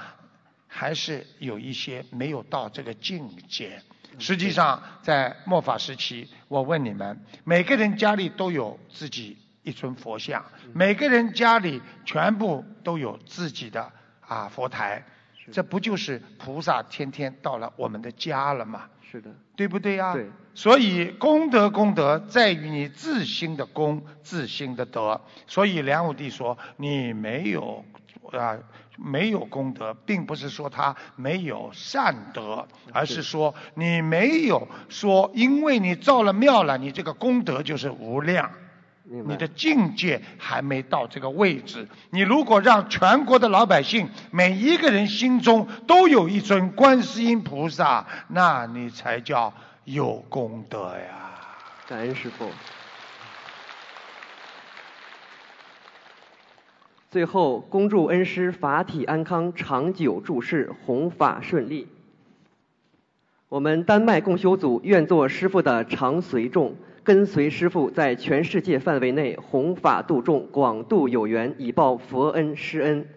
[0.66, 3.80] 还是有一些没有到这个境界。
[4.18, 13.92] 实际上，在末法时期，我问你们，每个人家里都有自己一尊佛像，每个人家里全部都有自己的
[14.26, 15.04] 啊佛台，
[15.52, 18.88] 这不就是菩萨天天到了我们的家了吗？
[19.12, 20.28] 是的，对不对呀、对。
[20.58, 25.20] 所以功德功德在于你自心的功，自心的德。
[25.46, 27.84] 所以梁武帝说你没有
[28.32, 28.58] 啊
[28.96, 38.50] 没有功德，并不是说他没有善德，而是说你没有说因为你造了庙了，你这个功德就是无量。
[39.04, 41.86] 你的境界还没到这个位置。
[42.10, 49.54] 你如果让全国的老百姓每一个人心中都有一尊观世音菩萨，那你才叫
[49.90, 51.30] 有功德呀。
[51.88, 52.46] 感恩师父。
[57.10, 61.88] 最后，恭祝恩师法体安康，长久住世，弘法顺利。
[63.48, 73.08] 我们丹麦共修组愿做师父的常随众，跟随师父在全世界范围内弘法度众，广度有缘，以报佛恩师恩。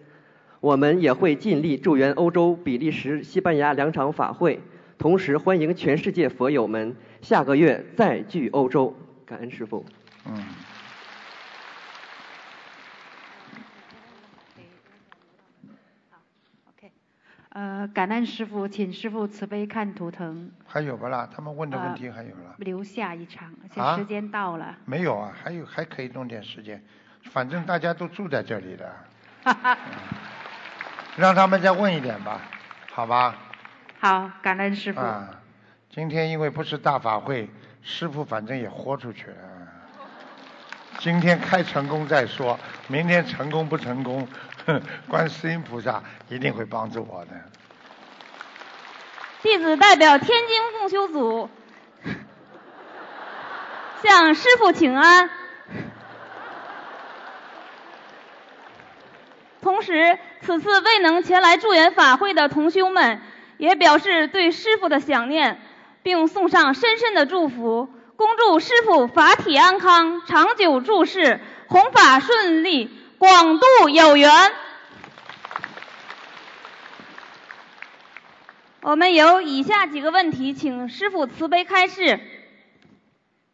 [0.60, 4.62] 我们也会尽力助援欧洲、比利时、西班牙两场法会，
[5.02, 8.96] 同时欢迎全世界佛友们下个月再聚欧洲。
[9.26, 9.84] 感恩师父。
[10.26, 10.44] 嗯。
[17.48, 20.48] 呃，感恩师傅，请师傅慈悲看图腾。
[20.64, 21.28] 还有不啦？
[21.34, 22.54] 他们问的问题还有了。
[22.58, 23.52] 留下一场，
[23.96, 24.78] 时间到了。
[24.84, 26.80] 没有啊，还有还可以弄点时间，
[27.32, 28.94] 反正大家都住在这里的，
[31.18, 32.40] 让他们再问一点吧，
[32.92, 33.36] 好吧？
[34.02, 34.98] 好，感恩师傅。
[34.98, 35.28] 啊，
[35.88, 37.48] 今天因为不是大法会，
[37.84, 39.36] 师傅反正也豁出去了。
[40.98, 42.58] 今天开成功再说，
[42.88, 44.26] 明天成功不成功，
[44.66, 47.30] 哼 观世音菩萨一定会帮助我的。
[49.40, 51.48] 弟子代表天津共修组
[54.02, 55.30] 向师傅请安。
[59.60, 63.20] 同时，此次未能前来助缘法会的同修们，
[63.62, 65.60] 也表示对师傅的想念，
[66.02, 74.32] 并送上深深的祝福，恭祝师傅法体安康，长久住世，弘法顺利，广度有缘。
[78.80, 82.18] 我们有以下几个问题，请师傅慈悲开示。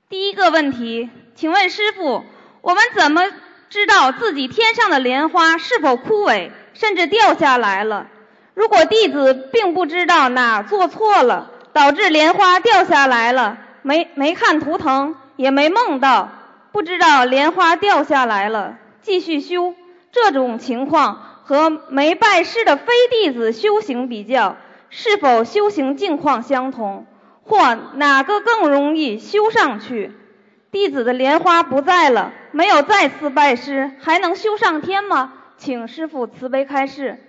[0.09, 2.25] 第一个问题，请问师傅，
[2.63, 3.25] 我们怎么
[3.69, 8.07] 知道自己天上的莲花是否枯萎，甚至掉下来了？
[8.59, 16.29] 如果弟子并不知道哪做错了，导致莲花掉下来了，没没看图腾，也没梦到，
[16.73, 19.77] 不知道莲花掉下来了，继续修，
[20.11, 24.57] 这种情况和没拜师的非弟子修行比较，
[24.91, 27.07] 是否修行境况相同，
[27.45, 30.11] 或哪个更容易修上去？
[30.73, 35.35] 弟子的莲花不在了，没有再次拜师，还能修上天吗？
[35.57, 37.21] 请师傅慈悲开示。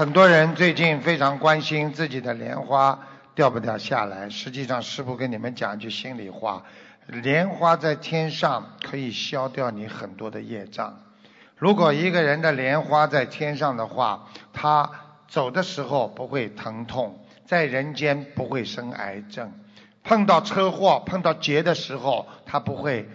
[0.00, 2.98] 很多人最近非常关心自己的莲花
[3.34, 4.30] 掉不掉下来。
[4.30, 6.62] 实际上，师傅跟你们讲一句心里话：
[7.06, 10.98] 莲花在天上可以消掉你很多的业障。
[11.58, 14.90] 如果一个人的莲花在天上的话，他
[15.28, 19.52] 走的时候不会疼痛，在人间不会生癌症，
[20.02, 23.06] 碰到车祸、碰到劫的时候，他不会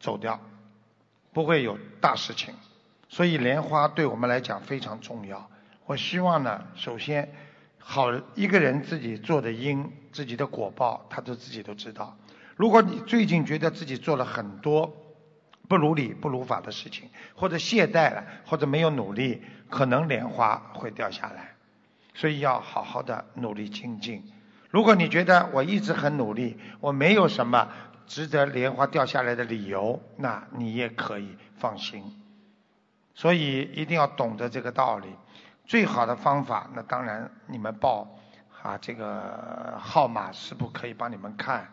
[0.00, 0.40] 走掉，
[1.34, 2.54] 不会有大事情。
[3.10, 5.50] 所以莲花对我们来讲非常重要。
[5.90, 7.28] 我希望呢，首先，
[7.80, 12.16] 好一个人自己做的因，自己的果报，他都自己都知道。
[12.54, 14.88] 如果你最近觉得自己做了很多
[15.66, 21.56] 不如理、不如法的事情，或者懈怠了，或者没有努力，可能莲花会掉下来。
[22.14, 24.22] 所以要好好的努力精进。
[24.70, 27.68] 如果你觉得我一直很努力，我没有什么
[28.06, 32.04] 值得莲花掉下来的理由，那你也可以放心。
[33.12, 35.08] 所以一定要懂得这个道理。
[35.70, 38.04] 最好的方法，那当然你们报
[38.60, 41.64] 啊这个号码是不可以帮你们看，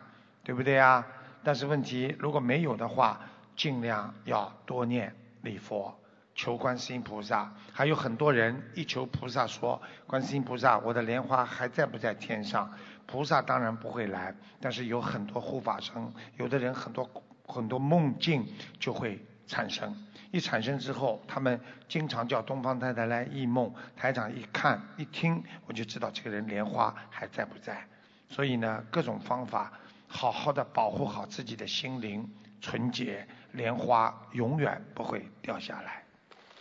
[0.44, 1.04] 对不对呀？
[1.42, 3.18] 但是问题如果没有的话，
[3.56, 5.12] 尽量要多念
[5.42, 5.92] 礼佛，
[6.36, 7.52] 求观世音菩萨。
[7.72, 12.72] 还有很多人一求菩萨说，观世音菩萨，我的莲花还在不在天上？
[13.04, 17.10] 菩萨当然不会来，但是有很多护法神，有的人很多
[17.44, 18.46] 很多梦境
[18.78, 19.92] 就会产生。
[20.30, 27.86] 一产生之后，他们经常叫东方太太来忆梦，台长一看一听，我就知道这个人莲花还在不在。
[28.28, 29.72] 所以呢，各种方法，
[30.06, 32.30] 好好的保护好自己的心灵
[32.60, 36.04] 纯洁，莲花永远不会掉下来。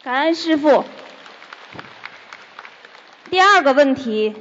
[0.02, 0.86] 感恩师傅。
[3.30, 4.34] 第二个问题，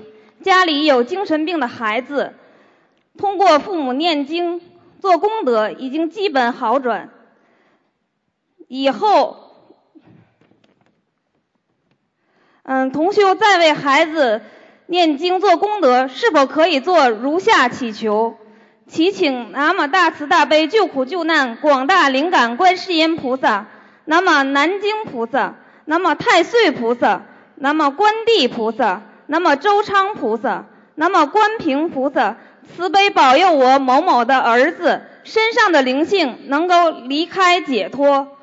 [0.42, 2.34] 家里有精神病的孩子，
[3.18, 4.60] 通过父母念经
[5.00, 7.10] 做功德，已经基本好转。
[8.68, 9.36] 以后，
[12.62, 14.42] 嗯，同修再为孩子
[14.86, 18.36] 念经做功德，是否可以做如下祈求？
[18.88, 23.66] 祈请南无大慈大悲救苦救难广大灵感观世音菩萨，
[24.04, 25.54] 南无南京菩萨，
[25.86, 27.22] 南无太岁菩萨，
[27.56, 32.36] 南无观地菩萨，南无周昌菩萨，南无观平菩萨，
[32.76, 38.35] 慈悲保佑我某某的儿子身上的灵性能够离开解脱。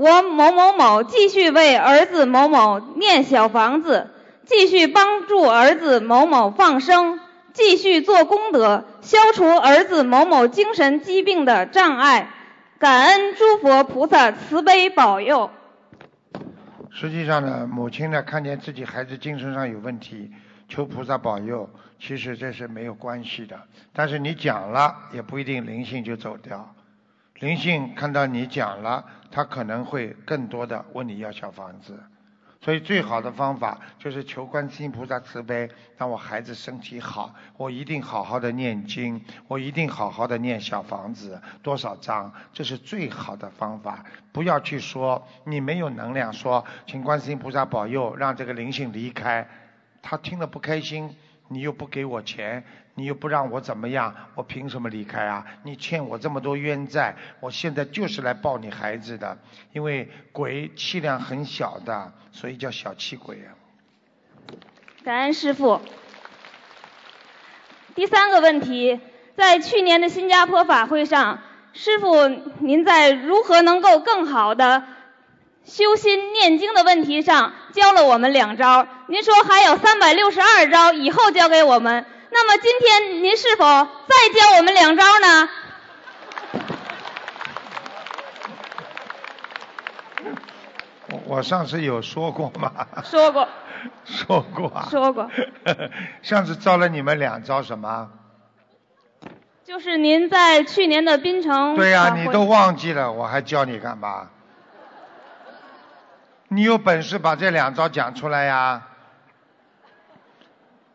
[0.00, 4.08] 我某某某继续为儿子某某念小房子，
[4.46, 7.20] 继续帮助儿子某某放生，
[7.52, 12.30] 继续做功德，消除儿子某某精神疾病的障碍。
[12.78, 15.50] 感恩诸佛菩萨慈悲保佑。
[16.90, 20.30] 实际上呢，母亲呢看见自己孩子精神上有问题，
[20.66, 21.68] 求菩萨保佑，
[21.98, 23.60] 其实这是没有关系的。
[23.92, 26.74] 但是你讲了，也不一定灵性就走掉。
[27.34, 31.98] 灵性看到你讲了，他可能会更多的问你要小房子，
[32.60, 44.04] 所以最好的方法就是求观世音菩萨慈悲，让我孩子身体好，我一定好好的念经，我一定好好的念小房子多少章，这是最好的方法。
[44.32, 49.48] 不要去说你没有能量，说请观世音菩萨保佑，让这个灵性离开，
[50.02, 51.16] 他听了不开心，
[51.50, 52.64] 你又不给我钱。
[52.96, 55.46] 你又不让我怎么样，我凭什么离开啊？
[55.62, 59.38] 你欠我这么多冤债，我现在就是来抱你孩子的，
[59.72, 63.56] 因为鬼气量很小的，所以叫小气鬼啊。
[65.02, 65.80] 感恩师傅。
[67.94, 69.00] 第三个问题，
[69.34, 71.38] 在去年的新加坡法会上，
[71.72, 72.28] 师傅
[72.58, 74.82] 您在如何能够更好的
[75.64, 82.04] 修心念经的问题上教了我们两招，您说还有三百六十二招以后教给我们。
[82.30, 85.48] 那么今天您是否再教我们两招呢？
[91.08, 92.72] 我我上次有说过吗？
[93.04, 93.48] 说过。
[94.04, 94.88] 说过啊。
[94.90, 95.30] 说过。
[96.22, 98.10] 上次教了你们两招什么？
[99.64, 101.76] 就是您在去年的槟城。
[101.76, 104.30] 对呀，你都忘记了，我还教你干嘛？
[106.52, 108.88] 你有本事把这两招讲出来呀！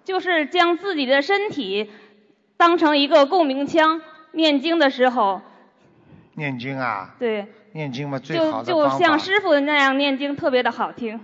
[0.04, 1.90] 就是将自己的身体
[2.58, 4.02] 当成一个共鸣腔，
[4.34, 5.42] 念经的时候。
[6.34, 7.16] 念经啊？
[7.18, 7.48] 对。
[7.72, 11.22] 念经嘛，最好的就就像师傅那样念经，特别的好听。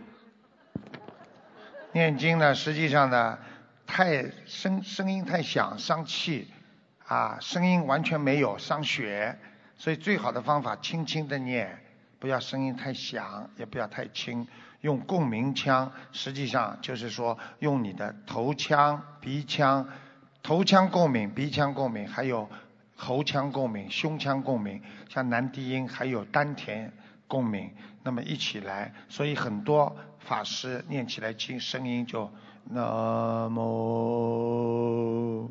[1.92, 3.38] 念经呢，实际上呢，
[3.86, 6.48] 太声声音太响，伤气
[7.06, 9.38] 啊，声音完全没有，伤血。
[9.76, 11.84] 所以最好的方法，轻轻的念，
[12.22, 14.48] 不要声音太响，也不要太轻。
[14.82, 19.88] 用共鸣腔，实际上就是说用你的头腔、鼻腔、
[20.44, 22.48] 头腔共鸣、鼻腔共鸣，还有
[22.96, 24.80] 喉腔共鸣、胸腔共鸣，
[25.10, 26.94] 像男低音还有丹田
[27.28, 27.72] 共鸣，
[28.04, 32.32] 那么一起来，所以很多法师念起来轻声音就
[32.66, 35.50] 那么，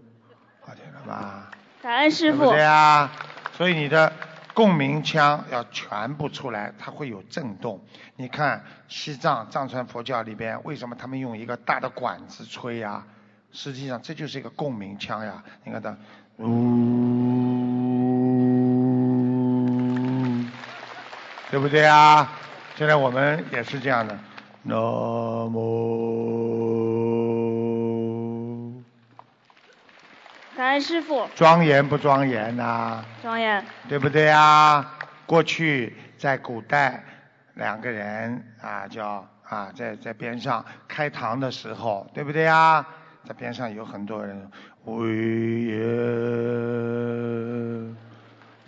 [0.61, 1.51] 好听了吧？
[1.83, 2.51] 感恩师傅。
[2.51, 3.11] 对啊？
[3.57, 4.13] 所以你的。
[4.61, 7.81] 共鸣腔要全部出来，它会有震动。
[8.17, 13.03] 你看西藏藏传佛教里边，为什么他们用一个大的管子吹呀？
[13.53, 15.43] 实际上这就是一个共鸣腔呀。
[15.65, 15.97] 你看它，
[16.37, 16.45] 呜，
[21.51, 22.31] 对不对啊？
[22.77, 24.19] 现在我们也是这样的，
[24.63, 24.77] 那
[25.49, 26.50] 么。
[30.61, 31.27] 感恩师傅。
[31.35, 33.03] 庄严不庄严呐？
[33.23, 33.65] 庄严。
[33.89, 34.99] 对不对啊？
[35.25, 37.03] 过去在古代，
[37.55, 42.87] 两个人啊叫啊在在边上开堂的时候，对不对啊？
[43.25, 44.51] 在边上有很多人，
[44.85, 45.79] 威严，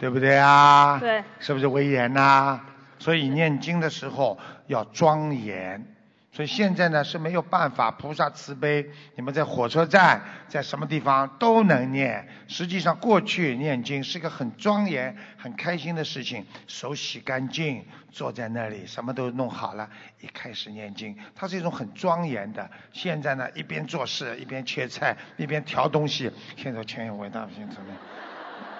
[0.00, 0.96] 对不对啊？
[0.98, 1.22] 对。
[1.40, 2.58] 是不是威严呐？
[2.98, 5.86] 所以念经的时候要庄严。
[6.34, 12.26] 所以现在呢是没有办法，菩萨慈悲，你们在火车站，在什么地方都能念。
[12.48, 19.86] 实际上过去念经是个很庄严、很开心的事情，手洗干净，坐在那里，什么都弄好了，
[20.20, 22.70] 一开始念经，它是一种很庄严的。
[22.94, 26.32] 现在呢，一边做事，一边切菜，一边调东西。
[26.56, 27.92] 现在千伟大心怎么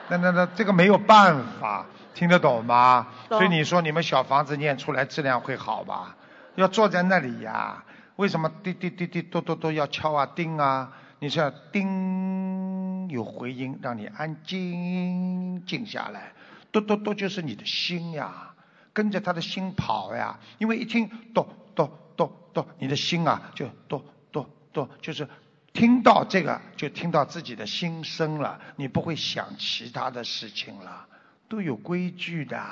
[0.08, 1.84] 那那那这个没有办法，
[2.14, 3.08] 听得懂吗？
[3.28, 6.16] 所以你说你们小房子念出来质量会好吧？
[6.56, 7.84] 要坐在那里呀？
[8.16, 10.92] 为什么滴滴滴滴，嘟嘟嘟要敲啊叮啊？
[11.18, 16.32] 你是要叮有回音，让你安静静下来。
[16.70, 18.54] 嘟嘟嘟就是你的心呀，
[18.92, 20.38] 跟着他的心跑呀。
[20.58, 25.26] 因为一听嘟嘟嘟嘟，你的心啊就嘟嘟嘟，就是
[25.72, 31.06] 听到这个就听到自己的心声了，你不会想其他的事情了。
[31.48, 32.62] 都有规矩的，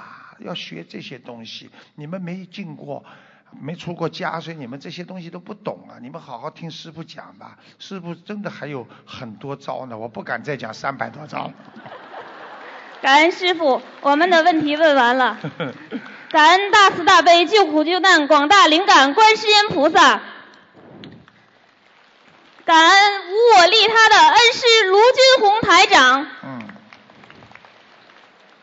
[0.40, 1.70] 要学这些东西。
[1.94, 3.04] 你们没进过。
[3.58, 5.98] 没出过家，所以你们这些东西都不懂啊！
[6.00, 11.50] 你们好好听师傅讲吧，师傅真的还有很多招呢，我不敢再讲三百多招。
[13.02, 15.38] 感恩师傅，我们的问题问完了。
[16.30, 20.20] 感恩大慈大悲救苦救难广大灵感观世音菩萨，
[22.64, 26.26] 感恩无我利他的恩师卢军红台长。
[26.44, 26.62] 嗯。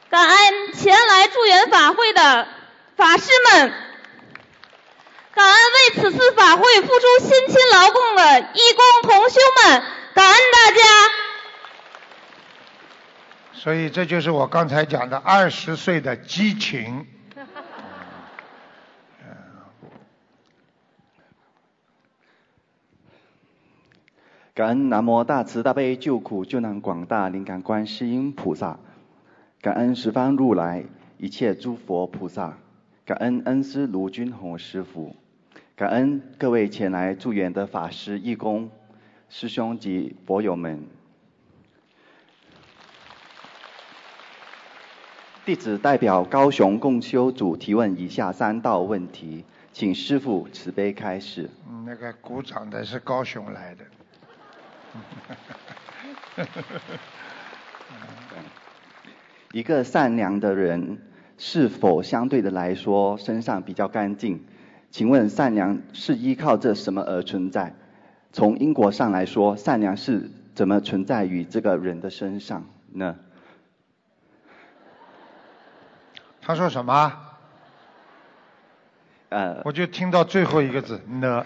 [0.09, 2.47] 感恩前来助缘法会的
[2.95, 3.86] 法师们。
[5.37, 9.83] 感恩为此次法会付出辛勤劳动的义工同修们，
[10.15, 10.81] 感恩大家。
[13.53, 17.05] 所以这就是我刚才讲的二十岁的激情。
[24.55, 28.79] 感恩南无大慈大悲救苦救难广大灵感观世音菩萨，
[29.61, 30.85] 感恩十方如来
[31.19, 32.57] 一切诸佛菩萨，
[33.05, 35.15] 感恩恩师卢军宏师傅。
[35.77, 38.71] 感恩各位前来助缘的法师、义工、
[39.29, 40.83] 师兄及佛友们。
[45.45, 51.47] 弟子代表高雄共修组提问以下三道问题，请师父慈悲开始。
[51.69, 53.85] 嗯，那个鼓掌的是高雄来的。
[59.53, 60.97] 一个善良的人
[61.37, 64.43] 是否相对的来说身上比较干净？
[64.89, 67.73] 请问善良是依靠着什么而存在？
[68.33, 73.15] 从因果上来说，善良是怎么存在于这个人的身上呢？
[76.41, 77.13] 他说什么？
[79.29, 81.45] 呃，我就听到最后一个字呢。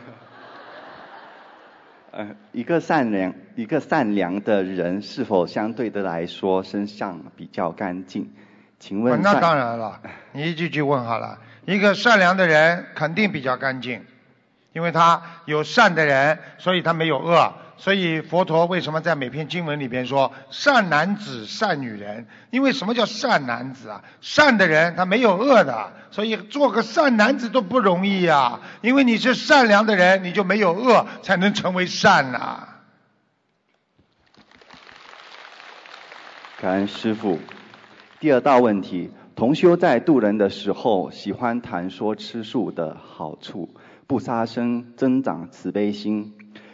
[2.12, 8.34] 呃，一个善良一个善良的人是否相对的来说身上比较干净？
[8.82, 9.22] 请问？
[9.22, 10.02] 那当然了，
[10.34, 11.38] 你一句句问好了。
[11.66, 14.04] 一个善良的人肯定比较干净，
[14.74, 17.54] 因为他有善的人，所以他没有恶。
[17.78, 22.28] 所以佛陀为什么在每篇经文里边说善男子、善女人？
[22.50, 24.04] 因为什么叫善男子啊？
[24.22, 28.62] 善的人他没有恶的，所以做个善男子都不容易啊。
[28.82, 32.68] 因为你是善良的人，你就没有恶，才能成为善呐。
[36.60, 37.40] 感恩师父。
[38.22, 43.68] 第二道问题：同修在度人的时候，喜欢谈说吃素的好处，
[44.06, 46.32] 不杀生，增长慈悲心。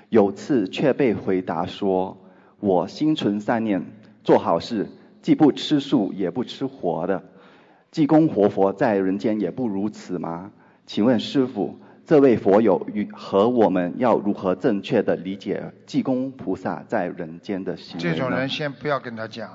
[0.10, 2.18] 有次却被回答说
[2.60, 3.82] ：“我心存善念，
[4.26, 4.90] 做好事，
[5.22, 7.24] 既不吃素，也不吃活的。
[7.92, 10.52] 济公活佛在人间也不如此吗？
[10.86, 19.50] 请问师傅，这位佛友与和我们要如何正确的理解济公菩萨在人间的行为这种人先不要跟他讲，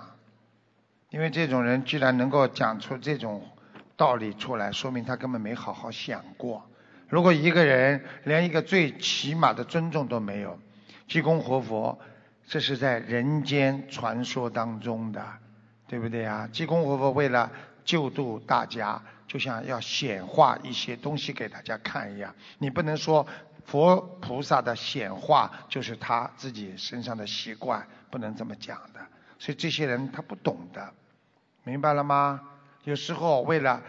[1.12, 3.46] 因为这种人居然能够讲出这种
[3.98, 6.66] 道理出来，说明他根本没好好想过。
[7.06, 10.58] 如果一个人连一个最起码的尊重都没有，
[11.06, 11.98] 济公活佛，
[12.46, 15.22] 这是在人间传说当中的，
[15.86, 16.48] 对不对啊？
[16.50, 17.52] 济公活佛为了
[17.84, 22.34] 救度大家，就像要显化一些东西给大家看一样。
[22.56, 23.26] 你不能说
[23.66, 29.00] 佛菩萨的显化就是他自己身上的习惯，不能这么讲的。
[29.38, 30.94] 所以这些人他不懂的，
[31.64, 32.40] 明白了吗？
[32.84, 33.82] 有时候为了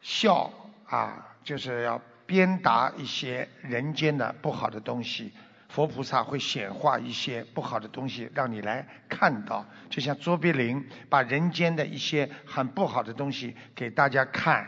[0.00, 0.50] 笑
[0.86, 2.00] 啊，就是要。
[2.26, 5.32] 鞭打一些人间的不好的东西，
[5.68, 14.64] 佛菩萨会显化一些不好的东西让你来看到，就像卓别林把人间的一些很不好的东西给大家看，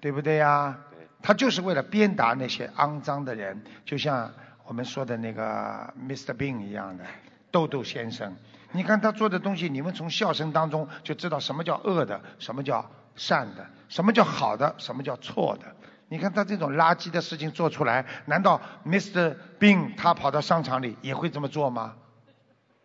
[0.00, 0.74] 对不对呀？
[1.20, 4.32] 他就是为了鞭打那些肮脏的人，就像
[4.64, 6.32] 我们说的那个 Mr.
[6.32, 7.04] Bean 一样的
[7.50, 8.34] 豆豆先生。
[8.72, 15.66] 你看他做的东西，你们从笑声当中就知道什么叫恶的，什么叫善的，什么叫好的，什么叫错的。
[16.08, 19.34] 你看他这种垃圾的事情做出来，难道 Mr.
[19.58, 21.94] Bean 他跑到商场里也会这么做吗？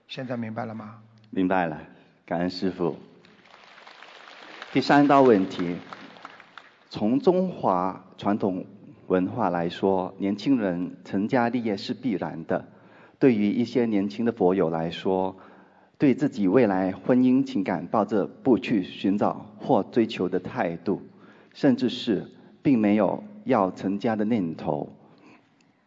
[0.07, 0.99] 现在明白了吗？
[1.29, 1.77] 明白了，
[2.25, 2.97] 感恩师傅。
[4.71, 5.75] 第三道问题，
[6.89, 8.65] 从中华传统
[9.07, 12.65] 文化来说，年轻人成家立业是必然的。
[13.19, 15.35] 对于一些年轻的佛友来说，
[15.97, 21.01] 对自己未来婚姻情感抱着不去寻找或追求的态度，
[21.53, 22.31] 甚至是。
[22.63, 24.91] 并没有要成家的念头，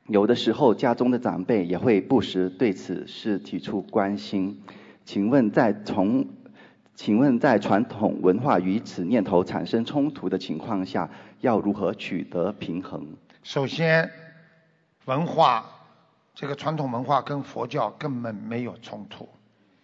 [0.07, 4.62] 有的时候家中的长辈也会不时对此事提出关心。
[5.05, 6.27] 请问在从，
[6.95, 11.11] 请问在传统文化与此念头产生冲突的情况下，
[11.43, 13.07] 要如何取得平衡？
[13.43, 14.11] 首先，
[15.05, 15.66] 文化
[16.35, 19.28] 这个传统文化跟佛教根本没有冲突，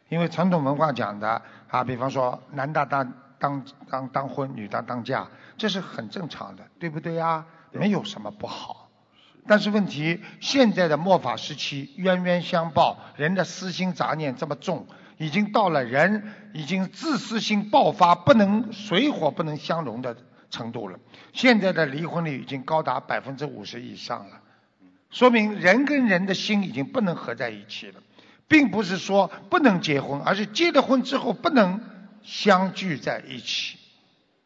[0.08, 5.28] 因为传统文化讲的啊，比方说男大当当当当婚，女大当嫁。
[5.58, 7.46] 这是很正常的，对不对呀？
[7.72, 8.90] 没有什么不好。
[9.46, 20.16] 但是问题，现在的末法时期，冤冤相报，人的私心杂念这么重，已经到了人已经自私心爆发，不能水火不能相容的
[20.50, 20.98] 程度了。
[21.32, 24.40] 现在的离婚率已经高达百分之五十以上了，
[25.10, 28.00] 说明人跟人的心已经不能合在一起了，
[28.48, 31.80] 并不是说不能结婚，而是结了婚之后不能
[32.22, 33.78] 相聚在一起。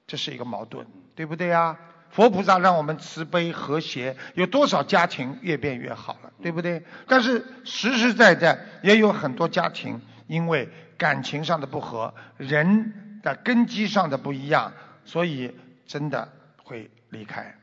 [0.06, 1.78] 这是一个矛盾，对不对呀？
[2.10, 6.82] 佛菩萨让我们慈悲和谐，有多少家庭越变越好了，对不对？
[7.06, 10.68] 但是实实在在也有很多家庭因为
[10.98, 14.72] 感情上的不和，人的根基上的不一样，
[15.04, 15.54] 所以
[15.86, 16.28] 真的
[16.64, 17.54] 会离开。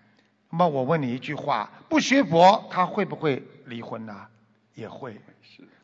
[0.49, 4.27] 那么我问你一句话：不学佛，他会不会离婚呢？
[4.75, 5.19] 也会。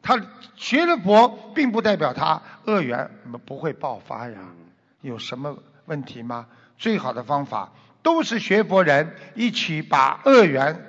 [0.04, 0.22] 他
[0.56, 3.10] 学了佛，并不代表他恶缘
[3.46, 4.38] 不会爆发呀。
[5.02, 5.58] 有什么？
[5.86, 6.48] 问题吗？
[6.78, 7.70] 最好的方法
[8.02, 10.82] 都是学佛人一起把恶缘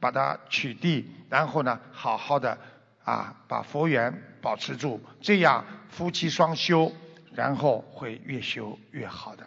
[0.00, 2.58] 把它取缔，然后呢，好好的
[3.04, 6.90] 啊，把佛缘保持住，这样夫妻双修，
[7.32, 9.46] 然后会越修越好的。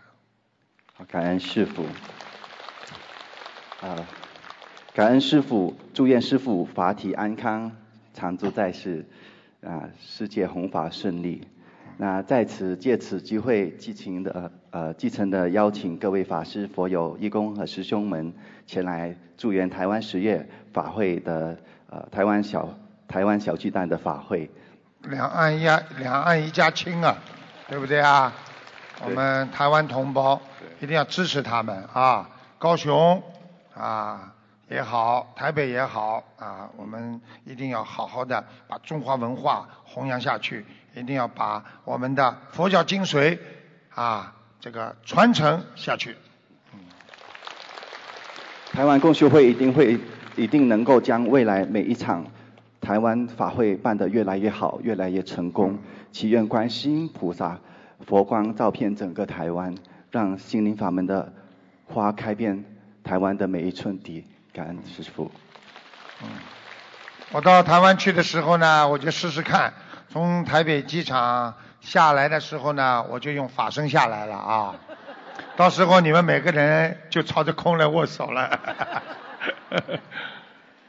[0.96, 1.86] 好，感恩师傅。
[3.82, 4.08] 啊，
[4.94, 7.76] 感恩师傅，祝愿师傅法体安康，
[8.14, 9.06] 常驻在世，
[9.62, 11.48] 啊，世界弘法顺利。
[11.98, 18.34] 那在此借此机会，激情的呃，继承的邀请各位法师、佛友、义工和师兄们
[18.66, 21.58] 前来祝愿台湾十月法会的
[21.90, 22.78] 呃台湾小
[23.08, 24.50] 台湾小巨蛋的法会。
[25.04, 25.64] 两岸一
[25.98, 27.18] 两岸一家亲啊，
[27.68, 28.34] 对不对啊？
[29.04, 30.42] 我们台湾同胞
[30.82, 32.30] 一定要支持他们啊！
[32.58, 33.24] 高雄
[33.74, 34.34] 啊
[34.70, 40.64] 也好，台北也好啊，我们一定要好好的把中华文化弘扬下去，
[40.96, 43.40] 一定要把我们的佛教精髓
[43.90, 46.16] 啊这个传承下去。
[48.72, 50.00] 台湾共修会一定会
[50.36, 52.28] 一定能够将未来每一场
[52.80, 55.80] 台湾法会办得越来越好，越来越成功。
[56.12, 57.60] 祈愿观世音菩萨
[58.06, 59.74] 佛光照遍整个台湾，
[60.12, 61.34] 让心灵法门的
[61.86, 62.64] 花开遍
[63.04, 64.26] 台湾的每一寸地。
[64.60, 65.32] 感恩师傅。
[66.22, 66.28] 嗯，
[67.32, 69.74] 我到台湾去的时候呢，我就试试看，
[70.12, 74.76] 从台北机场下来的时候呢，我就用法身下来了啊。
[75.56, 78.60] 到时候你们每个人就朝着空来握手了。